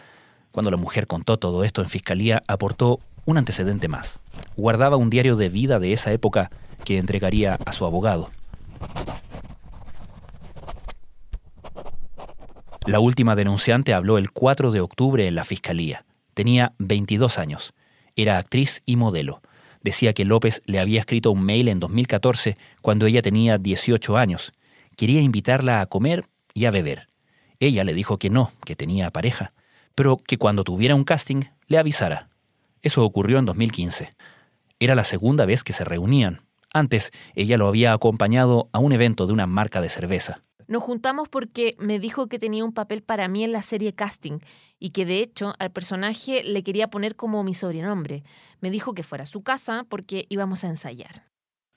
[0.50, 4.18] Cuando la mujer contó todo esto en fiscalía, aportó un antecedente más.
[4.56, 6.50] Guardaba un diario de vida de esa época
[6.84, 8.30] que entregaría a su abogado.
[12.84, 16.04] La última denunciante habló el 4 de octubre en la fiscalía.
[16.34, 17.74] Tenía 22 años.
[18.16, 19.40] Era actriz y modelo.
[19.86, 24.52] Decía que López le había escrito un mail en 2014 cuando ella tenía 18 años.
[24.96, 27.06] Quería invitarla a comer y a beber.
[27.60, 29.52] Ella le dijo que no, que tenía pareja,
[29.94, 32.30] pero que cuando tuviera un casting le avisara.
[32.82, 34.10] Eso ocurrió en 2015.
[34.80, 36.40] Era la segunda vez que se reunían.
[36.72, 40.42] Antes, ella lo había acompañado a un evento de una marca de cerveza.
[40.68, 44.40] Nos juntamos porque me dijo que tenía un papel para mí en la serie Casting
[44.78, 48.24] y que de hecho al personaje le quería poner como mi sobrenombre.
[48.60, 51.24] Me dijo que fuera a su casa porque íbamos a ensayar.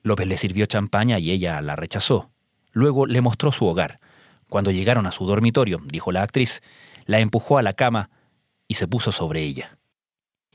[0.02, 2.32] López le sirvió champaña y ella la rechazó.
[2.72, 4.00] Luego le mostró su hogar.
[4.50, 6.62] Cuando llegaron a su dormitorio, dijo la actriz,
[7.06, 8.10] la empujó a la cama
[8.68, 9.78] y se puso sobre ella.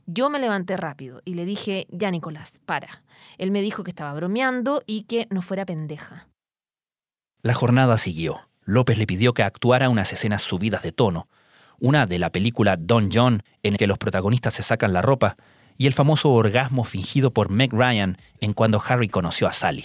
[0.07, 3.03] Yo me levanté rápido y le dije, ya Nicolás, para.
[3.39, 6.29] Él me dijo que estaba bromeando y que no fuera pendeja.
[7.45, 8.41] La jornada siguió.
[8.65, 11.29] López le pidió que actuara unas escenas subidas de tono,
[11.79, 15.37] una de la película Don John, en que los protagonistas se sacan la ropa,
[15.77, 19.85] y el famoso orgasmo fingido por Meg Ryan en cuando Harry conoció a Sally.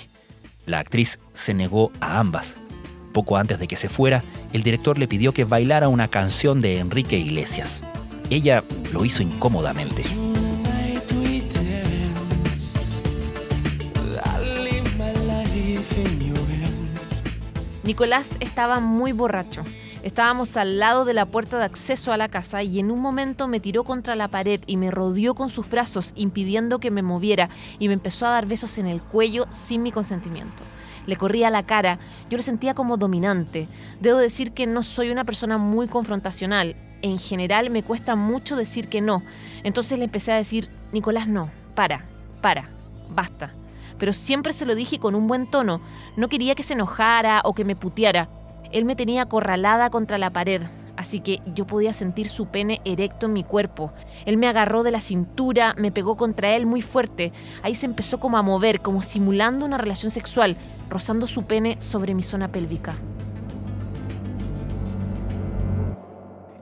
[0.65, 2.55] La actriz se negó a ambas.
[3.11, 6.79] Poco antes de que se fuera, el director le pidió que bailara una canción de
[6.79, 7.81] Enrique Iglesias.
[8.29, 10.03] Ella lo hizo incómodamente.
[17.89, 19.63] Nicolás estaba muy borracho.
[20.04, 23.47] Estábamos al lado de la puerta de acceso a la casa y en un momento
[23.47, 27.49] me tiró contra la pared y me rodeó con sus brazos impidiendo que me moviera
[27.80, 30.62] y me empezó a dar besos en el cuello sin mi consentimiento.
[31.08, 31.97] Le corría la cara,
[32.30, 33.67] yo lo sentía como dominante.
[33.99, 36.75] Debo decir que no soy una persona muy confrontacional.
[37.02, 39.23] En general me cuesta mucho decir que no.
[39.63, 42.06] Entonces le empecé a decir, Nicolás, no, para,
[42.39, 42.69] para,
[43.10, 43.52] basta
[43.99, 45.81] pero siempre se lo dije con un buen tono.
[46.15, 48.29] No quería que se enojara o que me puteara.
[48.71, 50.62] Él me tenía acorralada contra la pared,
[50.95, 53.91] así que yo podía sentir su pene erecto en mi cuerpo.
[54.25, 57.33] Él me agarró de la cintura, me pegó contra él muy fuerte.
[57.62, 60.55] Ahí se empezó como a mover, como simulando una relación sexual,
[60.89, 62.93] rozando su pene sobre mi zona pélvica.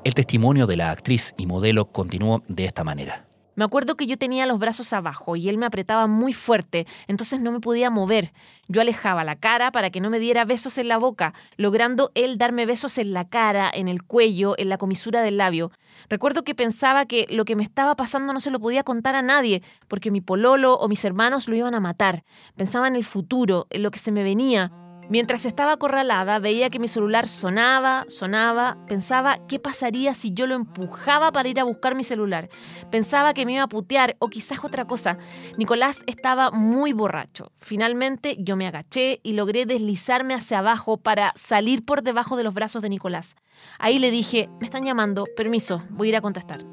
[0.03, 3.26] El testimonio de la actriz y modelo continuó de esta manera.
[3.57, 7.41] Me acuerdo que yo tenía los brazos abajo y él me apretaba muy fuerte, entonces
[7.41, 8.31] no me podía mover.
[8.67, 12.37] Yo alejaba la cara para que no me diera besos en la boca, logrando él
[12.37, 15.71] darme besos en la cara, en el cuello, en la comisura del labio.
[16.07, 19.23] Recuerdo que pensaba que lo que me estaba pasando no se lo podía contar a
[19.23, 22.25] nadie, porque mi pololo o mis hermanos lo iban a matar.
[22.55, 24.71] Pensaba en el futuro, en lo que se me venía.
[25.09, 30.55] Mientras estaba acorralada, veía que mi celular sonaba, sonaba, pensaba qué pasaría si yo lo
[30.55, 32.49] empujaba para ir a buscar mi celular.
[32.91, 35.17] Pensaba que me iba a putear o quizás otra cosa.
[35.57, 37.53] Nicolás estaba muy borracho.
[37.57, 42.53] Finalmente yo me agaché y logré deslizarme hacia abajo para salir por debajo de los
[42.53, 43.37] brazos de Nicolás.
[43.79, 46.65] Ahí le dije, me están llamando, permiso, voy a ir a contestar.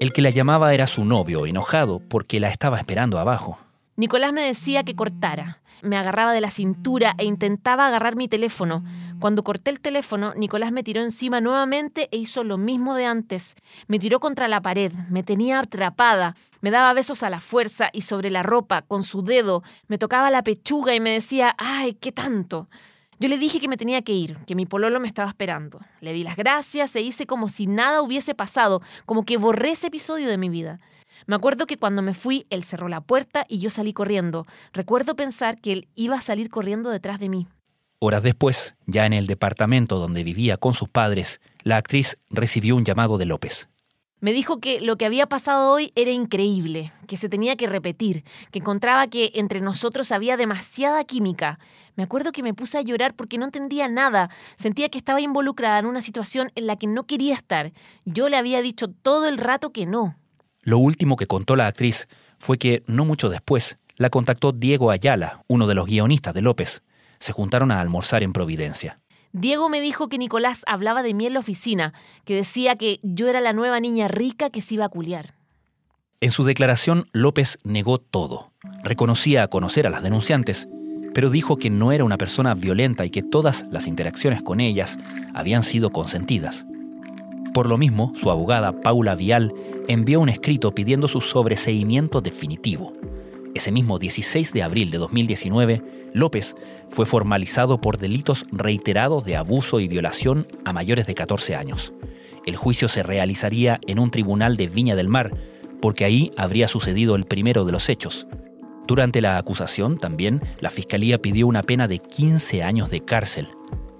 [0.00, 3.60] El que la llamaba era su novio, enojado porque la estaba esperando abajo.
[3.94, 8.84] Nicolás me decía que cortara me agarraba de la cintura e intentaba agarrar mi teléfono.
[9.18, 13.56] Cuando corté el teléfono, Nicolás me tiró encima nuevamente e hizo lo mismo de antes.
[13.86, 18.02] Me tiró contra la pared, me tenía atrapada, me daba besos a la fuerza y
[18.02, 22.12] sobre la ropa, con su dedo, me tocaba la pechuga y me decía, ¡ay, qué
[22.12, 22.68] tanto!
[23.20, 25.80] Yo le dije que me tenía que ir, que mi pololo me estaba esperando.
[26.00, 29.88] Le di las gracias e hice como si nada hubiese pasado, como que borré ese
[29.88, 30.78] episodio de mi vida.
[31.28, 34.46] Me acuerdo que cuando me fui, él cerró la puerta y yo salí corriendo.
[34.72, 37.46] Recuerdo pensar que él iba a salir corriendo detrás de mí.
[37.98, 42.86] Horas después, ya en el departamento donde vivía con sus padres, la actriz recibió un
[42.86, 43.68] llamado de López.
[44.20, 48.24] Me dijo que lo que había pasado hoy era increíble, que se tenía que repetir,
[48.50, 51.58] que encontraba que entre nosotros había demasiada química.
[51.94, 55.78] Me acuerdo que me puse a llorar porque no entendía nada, sentía que estaba involucrada
[55.78, 57.74] en una situación en la que no quería estar.
[58.06, 60.16] Yo le había dicho todo el rato que no.
[60.68, 65.42] Lo último que contó la actriz fue que, no mucho después, la contactó Diego Ayala,
[65.48, 66.82] uno de los guionistas de López.
[67.18, 69.00] Se juntaron a almorzar en Providencia.
[69.32, 71.94] Diego me dijo que Nicolás hablaba de mí en la oficina,
[72.26, 75.32] que decía que yo era la nueva niña rica que se iba a culiar.
[76.20, 78.52] En su declaración, López negó todo.
[78.84, 80.68] Reconocía conocer a las denunciantes,
[81.14, 84.98] pero dijo que no era una persona violenta y que todas las interacciones con ellas
[85.32, 86.66] habían sido consentidas.
[87.54, 89.54] Por lo mismo, su abogada, Paula Vial,
[89.88, 92.92] envió un escrito pidiendo su sobreseimiento definitivo.
[93.54, 96.56] Ese mismo 16 de abril de 2019, López
[96.88, 101.94] fue formalizado por delitos reiterados de abuso y violación a mayores de 14 años.
[102.44, 105.32] El juicio se realizaría en un tribunal de Viña del Mar,
[105.80, 108.26] porque ahí habría sucedido el primero de los hechos.
[108.86, 113.48] Durante la acusación también, la Fiscalía pidió una pena de 15 años de cárcel,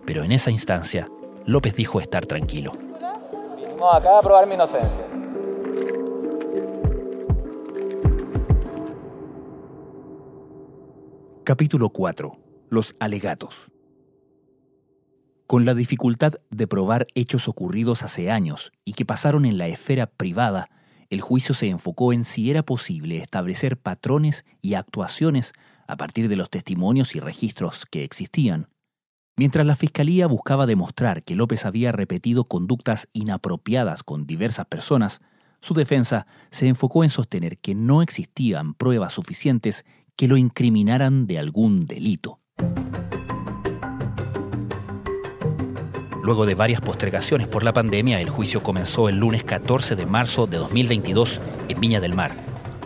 [0.05, 1.09] pero en esa instancia,
[1.47, 2.73] López dijo estar tranquilo.
[3.57, 5.08] Vinimos acá a probar mi inocencia.
[11.49, 12.67] Capítulo 4.
[12.69, 13.73] Los alegatos.
[15.47, 20.09] Con la dificultad de probar hechos ocurridos hace años y que pasaron en la esfera
[20.09, 20.69] privada,
[21.09, 25.55] el juicio se enfocó en si era posible establecer patrones y actuaciones
[25.87, 28.69] a partir de los testimonios y registros que existían.
[29.39, 35.23] Mientras la Fiscalía buscaba demostrar que López había repetido conductas inapropiadas con diversas personas,
[35.61, 39.87] su defensa se enfocó en sostener que no existían pruebas suficientes
[40.19, 42.41] que lo incriminaran de algún delito.
[46.25, 50.49] Luego de varias postergaciones por la pandemia, el juicio comenzó el lunes 14 de marzo
[50.49, 52.33] de 2022 en Viña del Mar.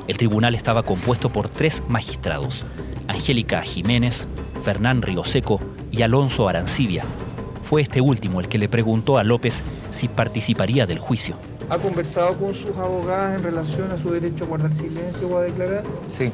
[0.09, 2.67] El tribunal estaba compuesto por tres magistrados,
[3.09, 4.29] Angélica Jiménez,
[4.63, 5.59] Fernán Rioseco
[5.91, 7.07] y Alonso Arancibia.
[7.63, 11.37] Fue este último el que le preguntó a López si participaría del juicio.
[11.71, 15.45] ¿Ha conversado con sus abogadas en relación a su derecho a guardar silencio o a
[15.45, 15.83] declarar?
[16.11, 16.31] Sí.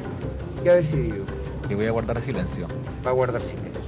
[0.63, 1.25] ¿Qué ha decidido?
[1.67, 2.67] Que voy a guardar silencio.
[3.05, 3.81] Va a guardar silencio.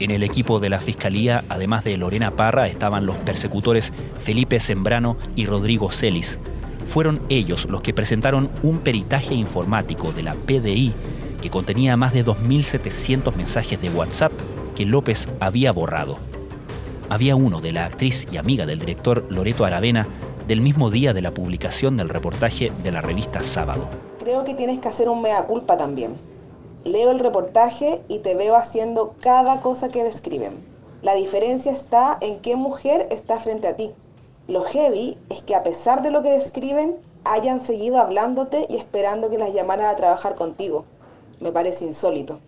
[0.00, 5.16] En el equipo de la Fiscalía, además de Lorena Parra, estaban los persecutores Felipe Sembrano
[5.34, 6.38] y Rodrigo Celis.
[6.84, 10.94] Fueron ellos los que presentaron un peritaje informático de la PDI
[11.40, 14.32] que contenía más de 2.700 mensajes de WhatsApp
[14.74, 16.18] que López había borrado.
[17.08, 20.06] Había uno de la actriz y amiga del director Loreto Aravena
[20.46, 24.07] del mismo día de la publicación del reportaje de la revista Sábado.
[24.28, 26.18] Creo que tienes que hacer un mea culpa también.
[26.84, 30.58] Leo el reportaje y te veo haciendo cada cosa que describen.
[31.00, 33.90] La diferencia está en qué mujer está frente a ti.
[34.46, 39.30] Lo heavy es que a pesar de lo que describen, hayan seguido hablándote y esperando
[39.30, 40.84] que las llamaras a trabajar contigo.
[41.40, 42.38] Me parece insólito.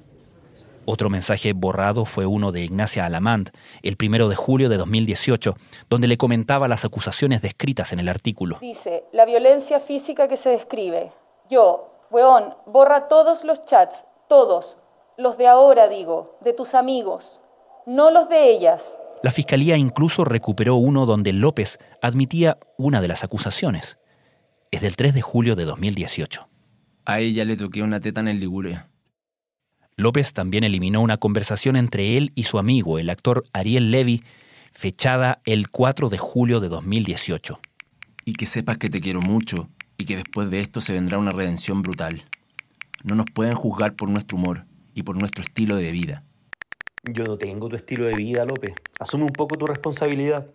[0.84, 5.54] Otro mensaje borrado fue uno de Ignacia Alamand, el primero de julio de 2018,
[5.88, 8.58] donde le comentaba las acusaciones descritas en el artículo.
[8.60, 11.12] Dice, la violencia física que se describe.
[11.50, 14.76] Yo, weón, borra todos los chats, todos,
[15.18, 17.40] los de ahora digo, de tus amigos,
[17.86, 18.96] no los de ellas.
[19.24, 23.98] La fiscalía incluso recuperó uno donde López admitía una de las acusaciones.
[24.70, 26.48] Es del 3 de julio de 2018.
[27.04, 28.88] A ella le toqué una teta en el Liguria.
[29.96, 34.22] López también eliminó una conversación entre él y su amigo, el actor Ariel Levy,
[34.70, 37.58] fechada el 4 de julio de 2018.
[38.24, 39.68] Y que sepas que te quiero mucho
[40.00, 42.24] y que después de esto se vendrá una redención brutal.
[43.04, 46.24] No nos pueden juzgar por nuestro humor y por nuestro estilo de vida.
[47.04, 48.72] Yo no tengo tu estilo de vida, López.
[48.98, 50.48] Asume un poco tu responsabilidad.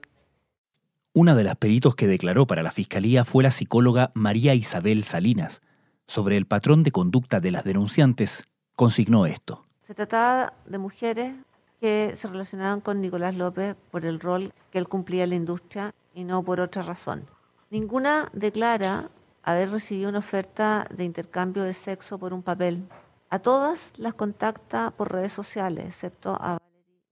[1.14, 5.62] Una de las peritos que declaró para la fiscalía fue la psicóloga María Isabel Salinas.
[6.08, 9.64] Sobre el patrón de conducta de las denunciantes, consignó esto.
[9.84, 11.36] Se trataba de mujeres
[11.80, 15.94] que se relacionaban con Nicolás López por el rol que él cumplía en la industria
[16.16, 17.26] y no por otra razón.
[17.70, 19.10] Ninguna declara
[19.46, 22.84] haber recibido una oferta de intercambio de sexo por un papel.
[23.30, 27.04] A todas las contacta por redes sociales, excepto a Valerie.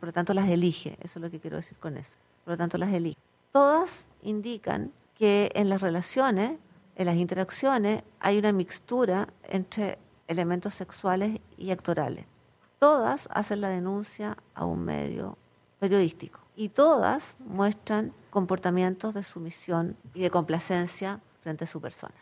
[0.00, 0.98] Por lo tanto, las elige.
[1.00, 2.18] Eso es lo que quiero decir con eso.
[2.44, 3.16] Por lo tanto, las elige.
[3.52, 6.58] Todas indican que en las relaciones,
[6.96, 12.26] en las interacciones, hay una mixtura entre elementos sexuales y actorales.
[12.80, 15.38] Todas hacen la denuncia a un medio
[15.78, 22.14] periodístico y todas muestran comportamientos de sumisión y de complacencia frente a su persona.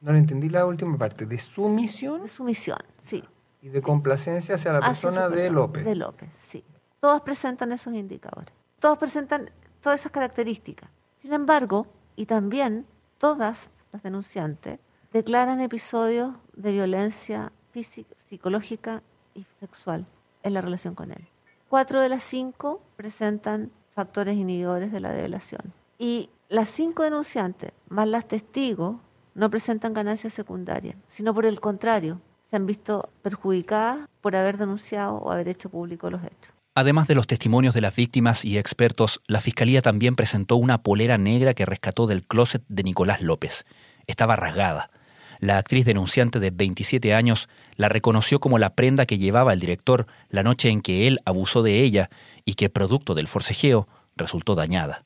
[0.00, 1.26] No le entendí la última parte.
[1.26, 2.22] ¿De sumisión?
[2.22, 3.22] De sumisión, sí.
[3.60, 5.84] Y de complacencia hacia la persona, de López.
[5.84, 6.64] De López, sí.
[6.98, 8.54] Todas presentan esos indicadores.
[8.78, 9.50] Todas presentan
[9.82, 10.88] todas esas características.
[11.18, 12.86] Sin embargo, y también
[13.18, 14.78] todas las denunciantes
[15.12, 19.02] declaran episodios de violencia física, psicológica
[19.34, 20.06] y sexual
[20.42, 21.28] en la relación con él.
[21.68, 25.74] Cuatro de las cinco presentan factores inhibidores de la develación.
[25.98, 28.96] Y las cinco denunciantes, más las testigos,
[29.34, 35.14] no presentan ganancias secundarias, sino por el contrario, se han visto perjudicadas por haber denunciado
[35.16, 36.54] o haber hecho público los hechos.
[36.76, 41.18] Además de los testimonios de las víctimas y expertos, la Fiscalía también presentó una polera
[41.18, 43.64] negra que rescató del closet de Nicolás López.
[44.06, 44.90] Estaba rasgada.
[45.38, 50.06] La actriz denunciante de 27 años la reconoció como la prenda que llevaba el director
[50.30, 52.10] la noche en que él abusó de ella
[52.44, 55.04] y que, producto del forcejeo, resultó dañada.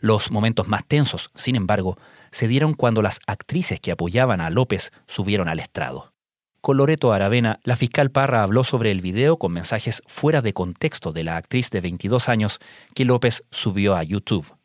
[0.00, 1.98] Los momentos más tensos, sin embargo,
[2.30, 6.12] se dieron cuando las actrices que apoyaban a López subieron al estrado.
[6.60, 11.12] Con Loreto Aravena, la fiscal Parra habló sobre el video con mensajes fuera de contexto
[11.12, 12.58] de la actriz de 22 años
[12.94, 14.56] que López subió a YouTube.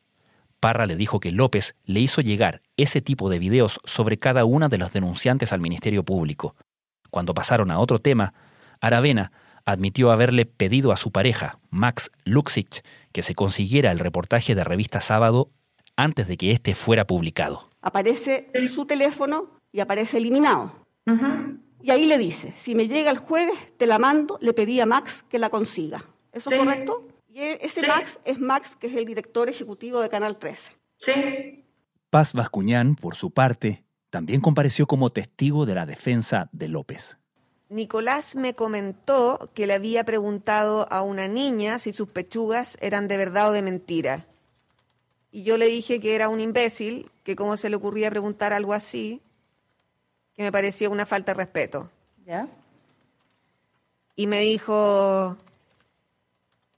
[0.58, 4.68] Parra le dijo que López le hizo llegar ese tipo de videos sobre cada una
[4.68, 6.56] de los denunciantes al Ministerio Público.
[7.10, 8.34] Cuando pasaron a otro tema,
[8.80, 9.32] Aravena
[9.64, 12.82] admitió haberle pedido a su pareja, Max Luxich,
[13.12, 15.48] que se consiguiera el reportaje de revista Sábado
[15.96, 17.68] antes de que éste fuera publicado.
[17.80, 20.74] Aparece su teléfono y aparece eliminado.
[21.82, 24.86] Y ahí le dice, si me llega el jueves, te la mando, le pedí a
[24.86, 26.04] Max que la consiga.
[26.32, 27.08] ¿Eso es correcto?
[27.28, 30.72] Y ese Max es Max, que es el director ejecutivo de Canal 13.
[30.96, 31.64] Sí.
[32.10, 37.18] Paz Vascuñán, por su parte, también compareció como testigo de la defensa de López.
[37.72, 43.16] Nicolás me comentó que le había preguntado a una niña si sus pechugas eran de
[43.16, 44.26] verdad o de mentira.
[45.30, 48.74] Y yo le dije que era un imbécil, que cómo se le ocurría preguntar algo
[48.74, 49.22] así,
[50.34, 51.90] que me parecía una falta de respeto.
[52.26, 52.46] ¿Ya?
[54.16, 55.38] Y me dijo,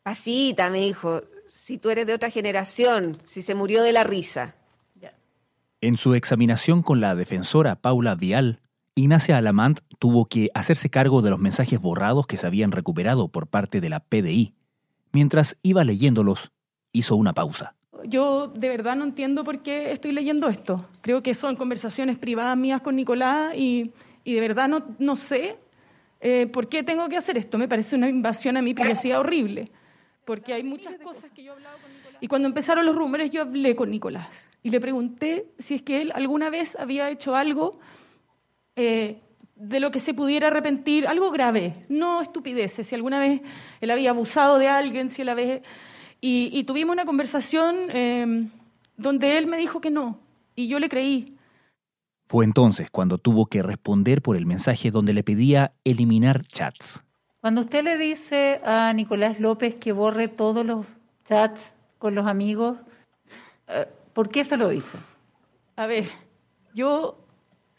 [0.04, 4.54] pasita, me dijo, si tú eres de otra generación, si se murió de la risa.
[5.80, 8.60] En su examinación con la defensora Paula Vial,
[8.96, 13.48] Ignacia Alamant tuvo que hacerse cargo de los mensajes borrados que se habían recuperado por
[13.48, 14.54] parte de la PDI.
[15.12, 16.52] Mientras iba leyéndolos,
[16.92, 17.74] hizo una pausa.
[18.04, 20.86] Yo de verdad no entiendo por qué estoy leyendo esto.
[21.00, 23.90] Creo que son conversaciones privadas mías con Nicolás y,
[24.24, 25.58] de verdad no, no sé
[26.20, 27.58] eh, por qué tengo que hacer esto.
[27.58, 29.72] Me parece una invasión a mi privacidad horrible,
[30.24, 32.18] porque hay muchas cosas que yo he hablado con Nicolás.
[32.20, 36.00] Y cuando empezaron los rumores yo hablé con Nicolás y le pregunté si es que
[36.00, 37.80] él alguna vez había hecho algo
[38.76, 39.20] eh,
[39.56, 43.40] de lo que se pudiera arrepentir, algo grave, no estupideces, si alguna vez
[43.80, 45.60] él había abusado de alguien, si él había...
[46.20, 48.48] Y, tuvimos una conversación eh,
[48.96, 50.18] donde él me dijo que no,
[50.56, 51.36] y yo le creí.
[52.26, 57.04] Fue entonces cuando tuvo que responder por el mensaje donde le pedía eliminar chats.
[57.40, 60.86] Cuando usted le dice a Nicolás López que borre todos los
[61.24, 62.78] chats con los amigos,
[63.68, 64.96] eh, ¿por qué se lo dice?
[65.76, 66.06] A ver,
[66.74, 67.23] yo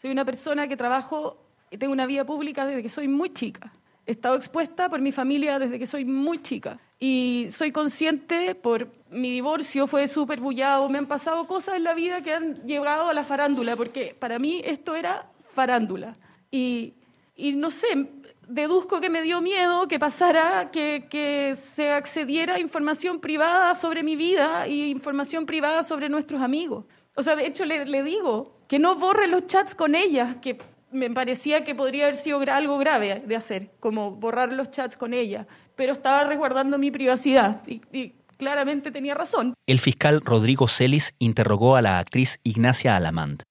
[0.06, 1.36] soy una persona que trabajo
[1.68, 3.72] y tengo una vida pública desde que soy muy chica.
[4.06, 6.78] He estado expuesta por mi familia desde que soy muy chica.
[7.00, 11.92] Y soy consciente por mi divorcio, fue súper bullado, me han pasado cosas en la
[11.92, 16.14] vida que han llegado a la farándula, porque para mí esto era farándula.
[16.52, 16.94] Y,
[17.34, 18.08] y no sé,
[18.46, 24.04] deduzco que me dio miedo que pasara, que, que, se accediera a información privada sobre
[24.04, 26.84] mi vida y información privada sobre nuestros amigos.
[27.16, 30.58] O sea, de hecho le, le digo, que no borre los chats con ella, que
[30.90, 35.14] me parecía que podría haber sido algo grave de hacer, como borrar los chats con
[35.14, 39.54] ella, pero estaba resguardando mi privacidad y, claramente tenía razón.
[39.66, 43.42] El fiscal Rodrigo Celis interrogó a la actriz Ignacia Alamand.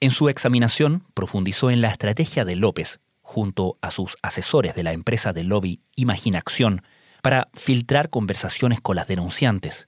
[0.00, 4.92] En su examinación profundizó en la estrategia de López, junto a sus asesores de la
[4.92, 6.82] empresa de lobby Imaginación,
[7.22, 9.87] para filtrar conversaciones con las denunciantes,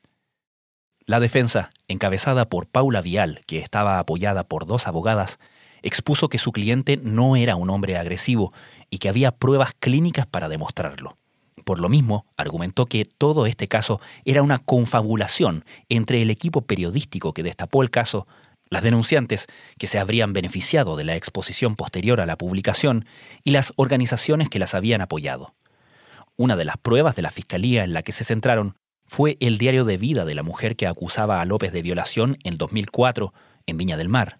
[1.11, 5.41] la defensa, encabezada por Paula Vial, que estaba apoyada por dos abogadas,
[5.83, 8.55] expuso que su cliente no era un hombre agresivo
[8.91, 11.19] y que había pruebas clínicas para demostrarlo.
[11.65, 17.35] Por lo mismo, argumentó que todo este caso era una confabulación entre el equipo periodístico
[17.35, 18.29] que destapó el caso,
[18.69, 19.49] las denunciantes
[19.79, 23.05] que se habrían beneficiado de la exposición posterior a la publicación
[23.43, 25.57] y las organizaciones que las habían apoyado.
[26.37, 28.77] Una de las pruebas de la Fiscalía en la que se centraron
[29.13, 32.57] fue el diario de vida de la mujer que acusaba a López de violación en
[32.57, 33.35] 2004
[33.67, 34.39] en Viña del Mar.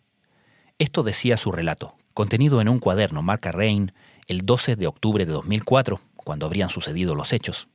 [0.79, 3.93] Esto decía su relato, contenido en un cuaderno marca Rain
[4.29, 7.67] el 12 de octubre de 2004, cuando habrían sucedido los hechos.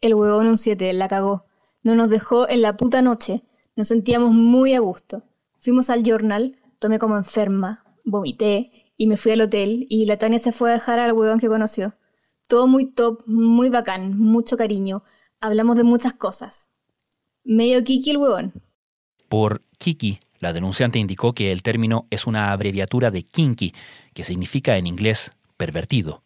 [0.00, 1.44] El huevón un 7 la cagó.
[1.82, 3.42] No nos dejó en la puta noche.
[3.76, 5.24] Nos sentíamos muy a gusto.
[5.58, 10.38] Fuimos al journal, tomé como enferma, vomité y me fui al hotel y la Tania
[10.38, 11.92] se fue a dejar al huevón que conoció.
[12.46, 15.02] Todo muy top, muy bacán, mucho cariño,
[15.40, 16.70] hablamos de muchas cosas.
[17.44, 18.52] Medio Kiki el huevón.
[19.28, 23.72] Por Kiki, la denunciante indicó que el término es una abreviatura de kinky,
[24.14, 26.22] que significa en inglés pervertido.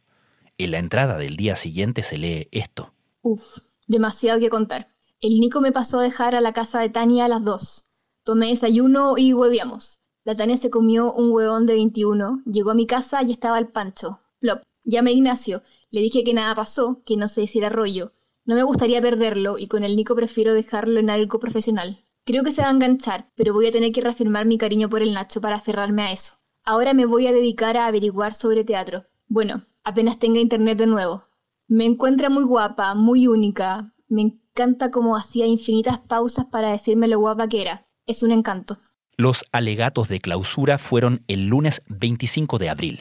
[0.59, 2.93] En la entrada del día siguiente se lee esto.
[3.23, 4.89] Uf, demasiado que contar.
[5.21, 7.87] El Nico me pasó a dejar a la casa de Tania a las dos.
[8.25, 9.99] Tomé desayuno y hueviamos.
[10.25, 13.69] La Tania se comió un huevón de 21, llegó a mi casa y estaba el
[13.69, 14.21] pancho.
[14.41, 14.63] Plop.
[14.85, 18.13] Llamé a Ignacio, le dije que nada pasó, que no se hiciera rollo,
[18.45, 22.05] no me gustaría perderlo y con el Nico prefiero dejarlo en algo profesional.
[22.25, 25.03] Creo que se va a enganchar, pero voy a tener que reafirmar mi cariño por
[25.03, 26.35] el Nacho para aferrarme a eso.
[26.65, 29.05] Ahora me voy a dedicar a averiguar sobre teatro.
[29.29, 31.25] Bueno, apenas tenga internet de nuevo.
[31.69, 33.93] Me encuentra muy guapa, muy única.
[34.09, 37.87] Me encanta cómo hacía infinitas pausas para decirme lo guapa que era.
[38.07, 38.79] Es un encanto.
[39.17, 43.01] Los alegatos de clausura fueron el lunes 25 de abril.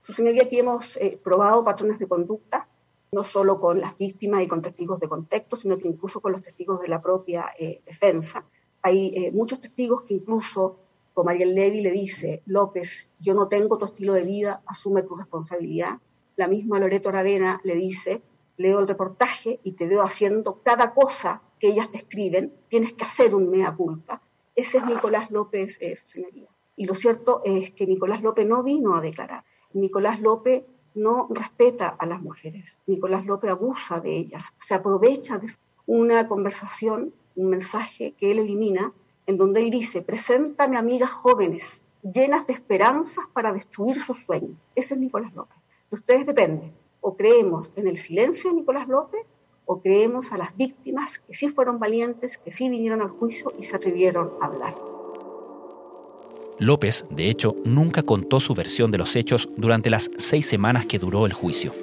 [0.00, 2.68] Su señoría, aquí hemos eh, probado patrones de conducta
[3.16, 6.42] no solo con las víctimas y con testigos de contexto, sino que incluso con los
[6.42, 8.44] testigos de la propia eh, defensa.
[8.82, 10.76] Hay eh, muchos testigos que incluso,
[11.14, 15.16] como Ariel Levy le dice, López, yo no tengo tu estilo de vida, asume tu
[15.16, 15.98] responsabilidad.
[16.36, 18.20] La misma Loreto Aradena le dice,
[18.58, 23.34] leo el reportaje y te veo haciendo cada cosa que ellas describen, tienes que hacer
[23.34, 24.20] un mea culpa.
[24.54, 26.50] Ese es Nicolás López, eh, señoría.
[26.76, 29.42] Y lo cierto es que Nicolás López no vino a declarar.
[29.72, 30.64] Nicolás López
[30.96, 32.78] no respeta a las mujeres.
[32.86, 35.54] Nicolás López abusa de ellas, se aprovecha de
[35.86, 38.92] una conversación, un mensaje que él elimina,
[39.26, 44.56] en donde él dice, preséntame amigas jóvenes, llenas de esperanzas para destruir sus sueños.
[44.74, 45.58] Ese es Nicolás López.
[45.90, 46.72] De ustedes depende.
[47.00, 49.26] O creemos en el silencio de Nicolás López
[49.64, 53.64] o creemos a las víctimas que sí fueron valientes, que sí vinieron al juicio y
[53.64, 54.95] se atrevieron a hablar.
[56.58, 60.98] López, de hecho, nunca contó su versión de los hechos durante las seis semanas que
[60.98, 61.74] duró el juicio.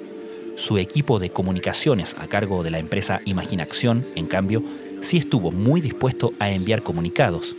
[0.56, 4.64] Su equipo de comunicaciones a cargo de la empresa Imaginación, en cambio,
[5.00, 7.54] sí estuvo muy dispuesto a enviar comunicados.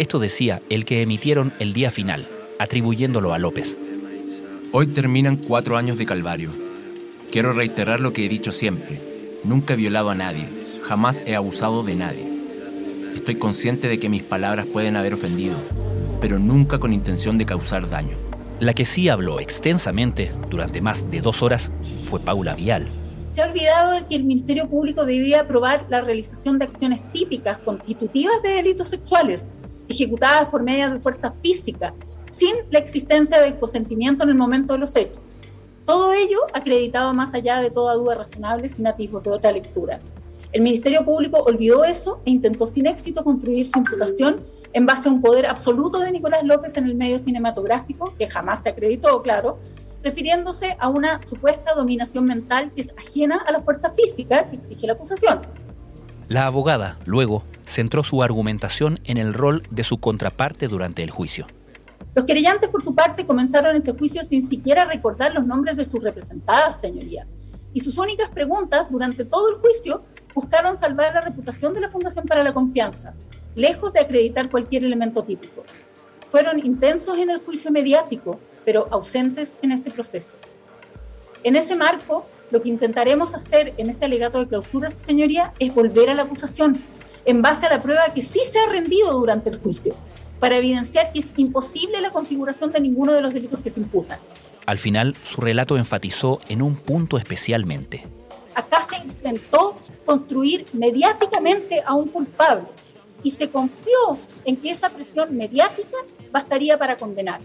[0.00, 2.26] Esto decía el que emitieron el día final,
[2.58, 3.76] atribuyéndolo a López.
[4.72, 6.50] Hoy terminan cuatro años de calvario.
[7.30, 9.00] Quiero reiterar lo que he dicho siempre.
[9.44, 10.48] Nunca he violado a nadie.
[10.82, 12.31] Jamás he abusado de nadie.
[13.14, 15.56] Estoy consciente de que mis palabras pueden haber ofendido,
[16.20, 18.16] pero nunca con intención de causar daño.
[18.58, 21.70] La que sí habló extensamente durante más de dos horas
[22.04, 22.88] fue Paula Vial.
[23.32, 28.42] Se ha olvidado que el Ministerio Público debía aprobar la realización de acciones típicas constitutivas
[28.42, 29.46] de delitos sexuales,
[29.88, 31.94] ejecutadas por medio de fuerza física,
[32.28, 35.20] sin la existencia de consentimiento en el momento de los hechos.
[35.84, 40.00] Todo ello acreditado más allá de toda duda razonable sin atisbos de otra lectura.
[40.52, 44.36] El Ministerio Público olvidó eso e intentó sin éxito construir su imputación
[44.74, 48.62] en base a un poder absoluto de Nicolás López en el medio cinematográfico, que jamás
[48.62, 49.58] se acreditó, claro,
[50.02, 54.86] refiriéndose a una supuesta dominación mental que es ajena a la fuerza física que exige
[54.86, 55.40] la acusación.
[56.28, 61.46] La abogada, luego, centró su argumentación en el rol de su contraparte durante el juicio.
[62.14, 66.04] Los querellantes, por su parte, comenzaron este juicio sin siquiera recordar los nombres de sus
[66.04, 67.26] representadas, señoría.
[67.72, 70.02] Y sus únicas preguntas durante todo el juicio
[70.34, 73.14] buscaron salvar la reputación de la Fundación para la Confianza,
[73.54, 75.64] lejos de acreditar cualquier elemento típico.
[76.30, 80.36] Fueron intensos en el juicio mediático, pero ausentes en este proceso.
[81.44, 86.08] En ese marco, lo que intentaremos hacer en este alegato de clausura, señoría, es volver
[86.08, 86.80] a la acusación,
[87.24, 89.94] en base a la prueba que sí se ha rendido durante el juicio,
[90.38, 94.18] para evidenciar que es imposible la configuración de ninguno de los delitos que se imputan.
[94.66, 98.06] Al final, su relato enfatizó en un punto especialmente.
[98.54, 102.68] Acá se intentó construir mediáticamente a un culpable
[103.22, 105.98] y se confió en que esa presión mediática
[106.30, 107.40] bastaría para condenar.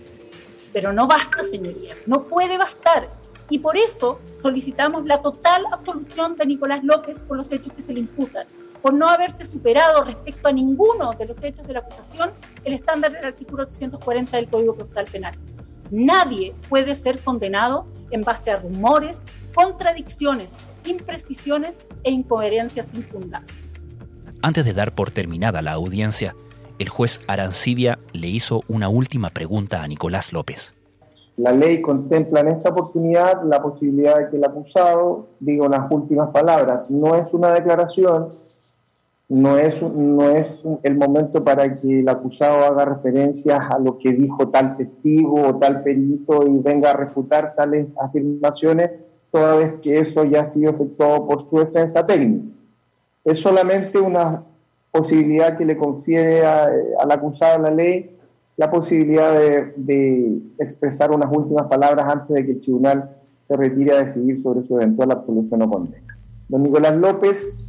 [0.73, 3.09] Pero no basta, señorías, no puede bastar.
[3.49, 7.93] Y por eso solicitamos la total absolución de Nicolás López por los hechos que se
[7.93, 8.45] le imputan
[8.81, 12.31] por no haberse superado respecto a ninguno de los hechos de la acusación
[12.63, 15.37] el estándar del artículo 840 del Código Procesal Penal.
[15.89, 19.23] Nadie puede ser condenado en base a rumores,
[19.55, 20.53] contradicciones,
[20.85, 23.49] imprecisiones e incoherencias infundadas.
[24.41, 26.35] Antes de dar por terminada la audiencia,
[26.79, 30.73] el juez Arancibia le hizo una última pregunta a Nicolás López.
[31.37, 36.29] La ley contempla en esta oportunidad la posibilidad de que el acusado diga unas últimas
[36.29, 36.89] palabras.
[36.89, 38.29] No es una declaración,
[39.29, 44.13] no es, no es el momento para que el acusado haga referencias a lo que
[44.13, 48.91] dijo tal testigo o tal perito y venga a refutar tales afirmaciones,
[49.31, 52.45] toda vez que eso ya ha sido efectuado por su defensa técnica.
[53.25, 54.43] Es solamente una
[54.91, 58.17] posibilidad que le confiere al acusado la ley
[58.57, 63.15] la posibilidad de, de expresar unas últimas palabras antes de que el tribunal
[63.47, 66.17] se retire a decidir sobre su eventual absolución o condena.
[66.49, 67.61] Don Nicolás López,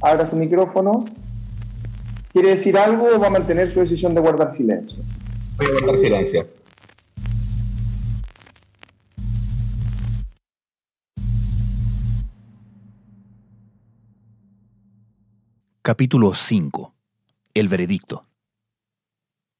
[0.00, 1.04] abra su micrófono.
[2.32, 4.98] ¿Quiere decir algo o va a mantener su decisión de guardar silencio?
[5.58, 6.46] Voy a guardar silencio.
[15.82, 16.94] Capítulo 5.
[17.54, 18.26] El veredicto.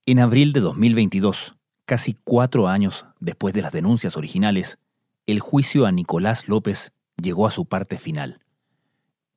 [0.07, 4.79] En abril de 2022, casi cuatro años después de las denuncias originales,
[5.27, 8.43] el juicio a Nicolás López llegó a su parte final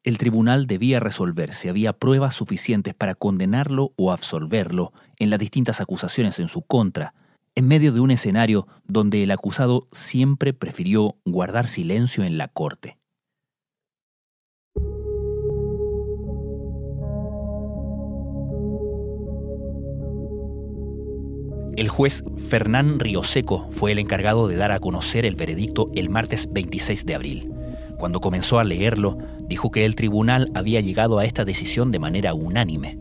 [0.05, 5.81] el tribunal debía resolver si había pruebas suficientes para condenarlo o absolverlo en las distintas
[5.81, 7.15] acusaciones en su contra,
[7.55, 12.99] en medio de un escenario donde el acusado siempre prefirió guardar silencio en la corte.
[21.75, 26.47] El juez Fernán Rioseco fue el encargado de dar a conocer el veredicto el martes
[26.49, 27.51] 26 de abril.
[27.97, 29.17] Cuando comenzó a leerlo,
[29.49, 32.97] dijo que el tribunal había llegado a esta decisión de manera unánime.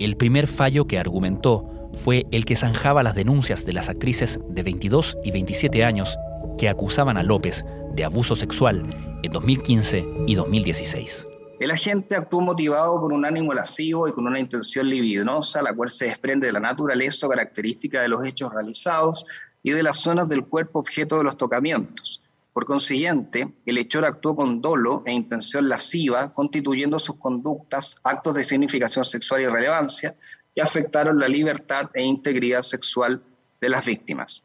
[0.00, 4.62] El primer fallo que argumentó fue el que zanjaba las denuncias de las actrices de
[4.62, 6.16] 22 y 27 años
[6.56, 7.62] que acusaban a López
[7.94, 8.84] de abuso sexual
[9.22, 11.26] en 2015 y 2016.
[11.62, 15.92] El agente actuó motivado por un ánimo lascivo y con una intención libidinosa, la cual
[15.92, 19.24] se desprende de la naturaleza o característica de los hechos realizados
[19.62, 22.20] y de las zonas del cuerpo objeto de los tocamientos,
[22.52, 28.42] por consiguiente, el hechor actuó con dolo e intención lasciva, constituyendo sus conductas actos de
[28.42, 30.16] significación sexual y relevancia
[30.52, 33.22] que afectaron la libertad e integridad sexual
[33.60, 34.44] de las víctimas.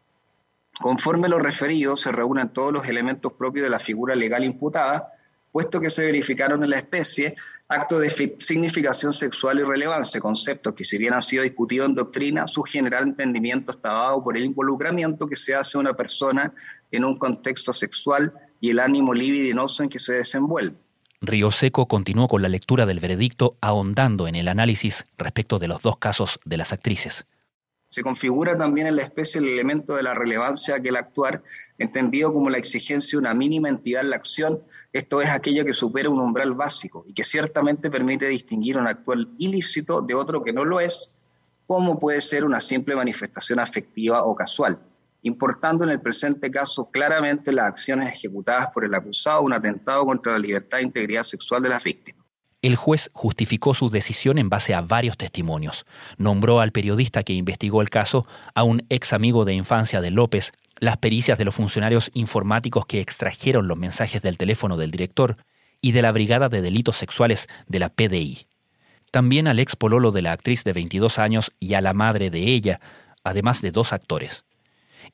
[0.80, 5.14] Conforme lo referido, se reúnen todos los elementos propios de la figura legal imputada,
[5.58, 7.36] puesto que se verificaron en la especie
[7.68, 12.48] acto de significación sexual y relevancia, conceptos que si bien han sido discutidos en doctrina,
[12.48, 16.54] su general entendimiento está dado por el involucramiento que se hace a una persona
[16.92, 20.76] en un contexto sexual y el ánimo libidinoso en que se desenvuelve.
[21.22, 25.82] Río Seco continuó con la lectura del veredicto ahondando en el análisis respecto de los
[25.82, 27.26] dos casos de las actrices.
[27.90, 31.42] Se configura también en la especie el elemento de la relevancia que el actuar,
[31.80, 34.62] entendido como la exigencia de una mínima entidad en la acción,
[34.94, 39.30] esto es aquello que supera un umbral básico y que ciertamente permite distinguir un actual
[39.38, 41.12] ilícito de otro que no lo es,
[41.66, 44.80] como puede ser una simple manifestación afectiva o casual,
[45.22, 50.34] importando en el presente caso claramente las acciones ejecutadas por el acusado un atentado contra
[50.34, 52.26] la libertad e integridad sexual de las víctimas.
[52.64, 55.86] El juez justificó su decisión en base a varios testimonios.
[56.18, 58.26] Nombró al periodista que investigó el caso,
[58.56, 63.02] a un ex amigo de infancia de López, las pericias de los funcionarios informáticos que
[63.02, 65.38] extrajeron los mensajes del teléfono del director
[65.82, 68.46] y de la Brigada de Delitos Sexuales de la PDI.
[69.12, 72.40] También al ex pololo de la actriz de 22 años y a la madre de
[72.40, 72.80] ella,
[73.24, 74.44] además de dos actores.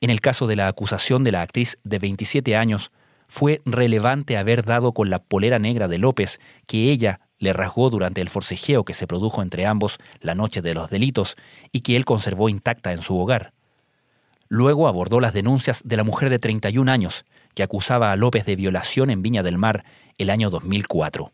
[0.00, 2.90] En el caso de la acusación de la actriz de 27 años,
[3.28, 8.20] fue relevante haber dado con la polera negra de López que ella le rasgó durante
[8.20, 11.36] el forcejeo que se produjo entre ambos la noche de los delitos
[11.72, 13.52] y que él conservó intacta en su hogar.
[14.54, 17.24] Luego abordó las denuncias de la mujer de 31 años
[17.54, 19.84] que acusaba a López de violación en Viña del Mar
[20.16, 21.32] el año 2004.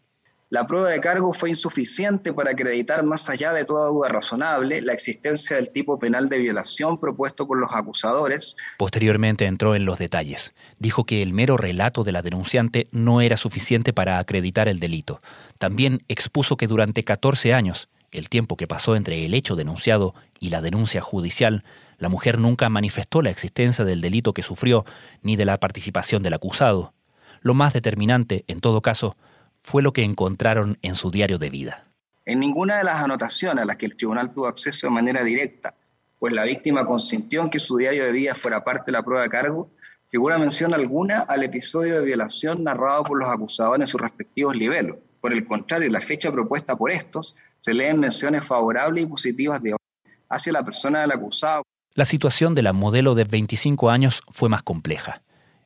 [0.49, 4.95] La prueba de cargo fue insuficiente para acreditar más allá de toda duda razonable la
[4.95, 8.57] existencia del tipo penal de violación propuesto por los acusadores.
[8.79, 10.55] Posteriormente entró en los detalles.
[10.79, 15.21] Dijo que el mero relato de la denunciante no era suficiente para acreditar el delito.
[15.59, 20.49] También expuso que durante 14 años, el tiempo que pasó entre el hecho denunciado y
[20.49, 21.65] la denuncia judicial,
[22.01, 24.85] la mujer nunca manifestó la existencia del delito que sufrió
[25.23, 26.95] ni de la participación del acusado.
[27.43, 29.17] Lo más determinante, en todo caso,
[29.63, 31.85] fue lo que encontraron en su diario de vida.
[32.25, 35.75] En ninguna de las anotaciones a las que el tribunal tuvo acceso de manera directa,
[36.19, 39.23] pues la víctima consintió en que su diario de vida fuera parte de la prueba
[39.23, 39.71] de cargo,
[40.11, 44.95] figura mención alguna al episodio de violación narrado por los acusados en sus respectivos niveles.
[45.21, 49.63] Por el contrario, en la fecha propuesta por estos se leen menciones favorables y positivas
[49.63, 49.77] de
[50.31, 51.63] hacia la persona del acusado
[51.95, 55.23] la situación de la modelo de 25 años fue más compleja.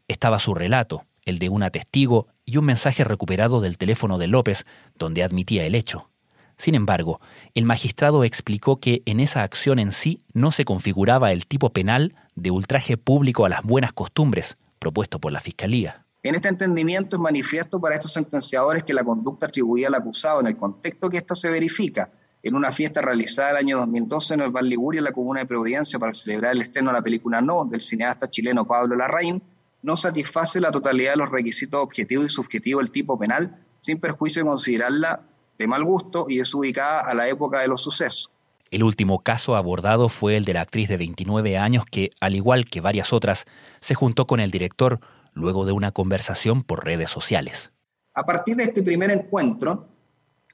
[0.09, 4.65] Estaba su relato, el de una testigo y un mensaje recuperado del teléfono de López,
[4.97, 6.09] donde admitía el hecho.
[6.57, 7.21] Sin embargo,
[7.55, 12.15] el magistrado explicó que en esa acción en sí no se configuraba el tipo penal
[12.37, 16.05] de ultraje público a las buenas costumbres propuesto por la Fiscalía.
[16.23, 20.47] En este entendimiento es manifiesto para estos sentenciadores que la conducta atribuida al acusado en
[20.47, 22.11] el contexto que ésta se verifica
[22.45, 25.47] en una fiesta realizada el año 2012 en el Val Liguria, en la comuna de
[25.47, 29.43] Providencia, para celebrar el estreno de la película No, del cineasta chileno Pablo Larraín,
[29.81, 34.43] no satisface la totalidad de los requisitos objetivos y subjetivos del tipo penal, sin perjuicio
[34.43, 35.23] de considerarla
[35.59, 38.31] de mal gusto y desubicada a la época de los sucesos.
[38.71, 42.67] El último caso abordado fue el de la actriz de 29 años que, al igual
[42.67, 43.47] que varias otras,
[43.81, 45.01] se juntó con el director
[45.33, 47.73] luego de una conversación por redes sociales.
[48.13, 49.94] A partir de este primer encuentro,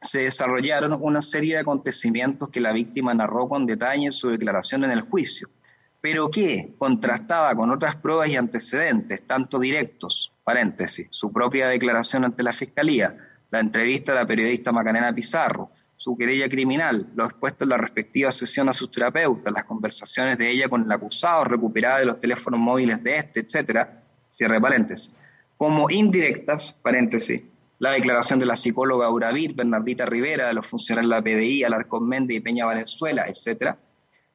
[0.00, 4.84] se desarrollaron una serie de acontecimientos que la víctima narró con detalle en su declaración
[4.84, 5.48] en el juicio,
[6.00, 12.42] pero que contrastaba con otras pruebas y antecedentes, tanto directos, paréntesis, su propia declaración ante
[12.42, 13.16] la Fiscalía,
[13.50, 18.32] la entrevista de la periodista Macarena Pizarro, su querella criminal, lo expuesto en la respectiva
[18.32, 22.58] sesión a sus terapeutas, las conversaciones de ella con el acusado, recuperadas de los teléfonos
[22.58, 25.12] móviles de este, etcétera, cierre paréntesis,
[25.58, 27.42] como indirectas, paréntesis,
[27.80, 32.06] la declaración de la psicóloga Uravir, Bernardita Rivera, de los funcionarios de la PDI, Alarcón
[32.06, 33.78] Méndez y Peña Valenzuela, etcétera,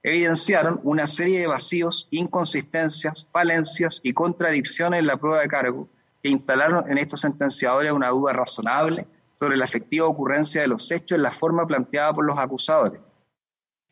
[0.02, 5.88] evidenciaron una serie de vacíos, inconsistencias, falencias y contradicciones en la prueba de cargo
[6.24, 9.06] que instalaron en estos sentenciadores una duda razonable
[9.39, 13.00] sobre la efectiva ocurrencia de los hechos en la forma planteada por los acusadores.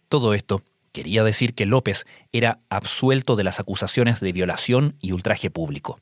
[0.09, 5.51] Todo esto quería decir que López era absuelto de las acusaciones de violación y ultraje
[5.51, 5.99] público,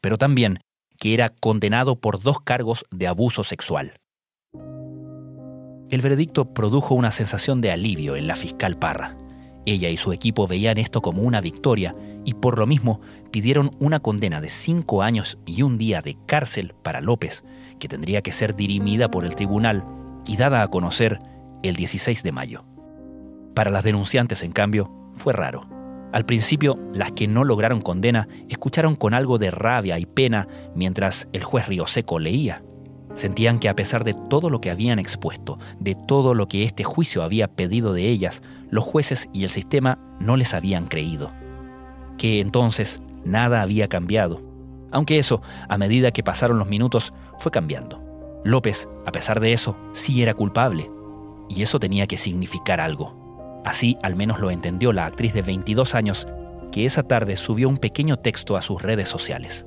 [0.00, 0.60] pero también
[1.02, 3.94] que era condenado por dos cargos de abuso sexual.
[5.90, 9.18] El veredicto produjo una sensación de alivio en la fiscal Parra.
[9.66, 13.00] Ella y su equipo veían esto como una victoria y por lo mismo
[13.32, 17.42] pidieron una condena de cinco años y un día de cárcel para López,
[17.80, 19.84] que tendría que ser dirimida por el tribunal
[20.24, 21.18] y dada a conocer
[21.64, 22.64] el 16 de mayo.
[23.56, 25.81] Para las denunciantes, en cambio, fue raro.
[26.12, 31.26] Al principio, las que no lograron condena escucharon con algo de rabia y pena mientras
[31.32, 32.62] el juez Río Seco leía.
[33.14, 36.84] Sentían que a pesar de todo lo que habían expuesto, de todo lo que este
[36.84, 41.30] juicio había pedido de ellas, los jueces y el sistema no les habían creído.
[42.18, 44.42] Que entonces nada había cambiado.
[44.90, 48.02] Aunque eso, a medida que pasaron los minutos, fue cambiando.
[48.44, 50.90] López, a pesar de eso, sí era culpable.
[51.48, 53.21] Y eso tenía que significar algo.
[53.64, 56.26] Así al menos lo entendió la actriz de 22 años,
[56.70, 59.66] que esa tarde subió un pequeño texto a sus redes sociales.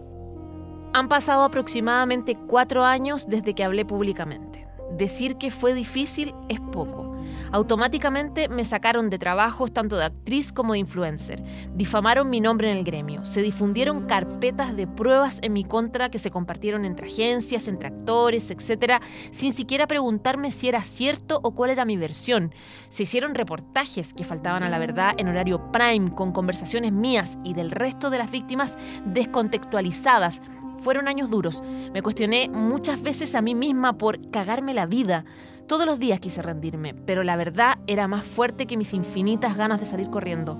[0.93, 4.65] Han pasado aproximadamente cuatro años desde que hablé públicamente.
[4.97, 7.04] Decir que fue difícil es poco.
[7.51, 11.43] Automáticamente me sacaron de trabajos tanto de actriz como de influencer.
[11.73, 13.25] Difamaron mi nombre en el gremio.
[13.25, 18.51] Se difundieron carpetas de pruebas en mi contra que se compartieron entre agencias, entre actores,
[18.51, 19.01] etc.,
[19.31, 22.53] sin siquiera preguntarme si era cierto o cuál era mi versión.
[22.89, 27.53] Se hicieron reportajes que faltaban a la verdad en horario prime con conversaciones mías y
[27.53, 30.41] del resto de las víctimas descontextualizadas
[30.85, 31.63] fueron años duros.
[31.93, 35.25] Me cuestioné muchas veces a mí misma por cagarme la vida.
[35.67, 39.79] Todos los días quise rendirme, pero la verdad era más fuerte que mis infinitas ganas
[39.79, 40.59] de salir corriendo.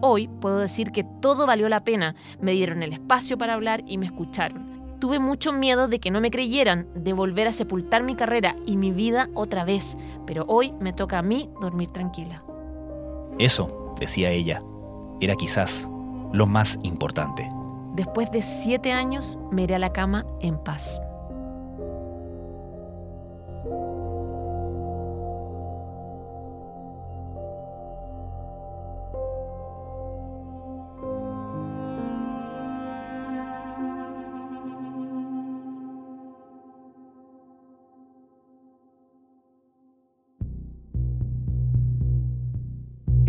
[0.00, 2.16] Hoy puedo decir que todo valió la pena.
[2.40, 4.98] Me dieron el espacio para hablar y me escucharon.
[4.98, 8.76] Tuve mucho miedo de que no me creyeran, de volver a sepultar mi carrera y
[8.76, 9.96] mi vida otra vez,
[10.26, 12.42] pero hoy me toca a mí dormir tranquila.
[13.38, 14.62] Eso, decía ella,
[15.20, 15.88] era quizás
[16.32, 17.48] lo más importante.
[17.94, 21.00] Después de siete años me iré a la cama en paz.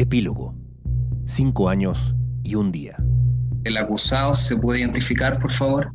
[0.01, 0.55] Epílogo.
[1.25, 2.97] Cinco años y un día.
[3.63, 5.93] ¿El acusado se puede identificar, por favor?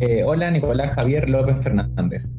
[0.00, 2.30] Eh, hola, Nicolás Javier López Fernández.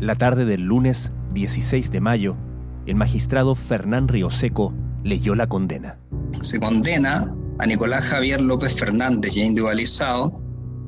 [0.00, 2.36] La tarde del lunes 16 de mayo,
[2.84, 4.74] el magistrado Fernán Rioseco
[5.04, 6.00] leyó la condena.
[6.42, 10.42] Se condena a Nicolás Javier López Fernández, ya individualizado,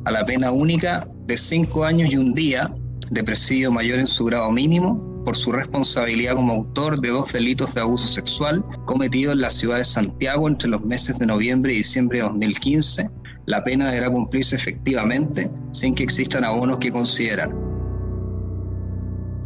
[0.07, 2.75] a la pena única de cinco años y un día
[3.13, 7.75] de presidio mayor en su grado mínimo por su responsabilidad como autor de dos delitos
[7.75, 11.79] de abuso sexual cometidos en la ciudad de Santiago entre los meses de noviembre y
[11.79, 13.11] diciembre de 2015.
[13.45, 17.53] La pena deberá cumplirse efectivamente sin que existan abonos que considerar.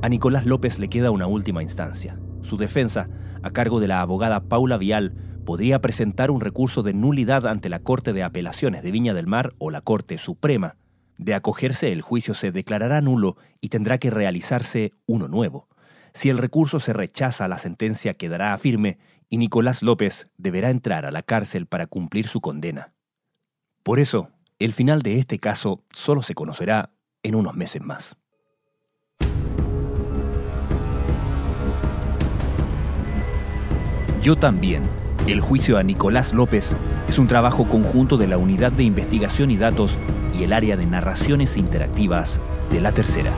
[0.02, 2.20] A Nicolás López le queda una última instancia.
[2.42, 3.08] Su defensa,
[3.42, 5.14] a cargo de la abogada Paula Vial,
[5.46, 9.54] podría presentar un recurso de nulidad ante la Corte de Apelaciones de Viña del Mar
[9.56, 10.76] o la Corte Suprema.
[11.16, 15.69] De acogerse, el juicio se declarará nulo y tendrá que realizarse uno nuevo.
[16.12, 18.98] Si el recurso se rechaza, la sentencia quedará firme
[19.28, 22.92] y Nicolás López deberá entrar a la cárcel para cumplir su condena.
[23.82, 26.92] Por eso, el final de este caso solo se conocerá
[27.22, 28.16] en unos meses más.
[34.20, 34.82] Yo también.
[35.26, 36.74] El juicio a Nicolás López
[37.08, 39.98] es un trabajo conjunto de la Unidad de Investigación y Datos
[40.34, 42.40] y el área de narraciones interactivas
[42.70, 43.30] de la tercera.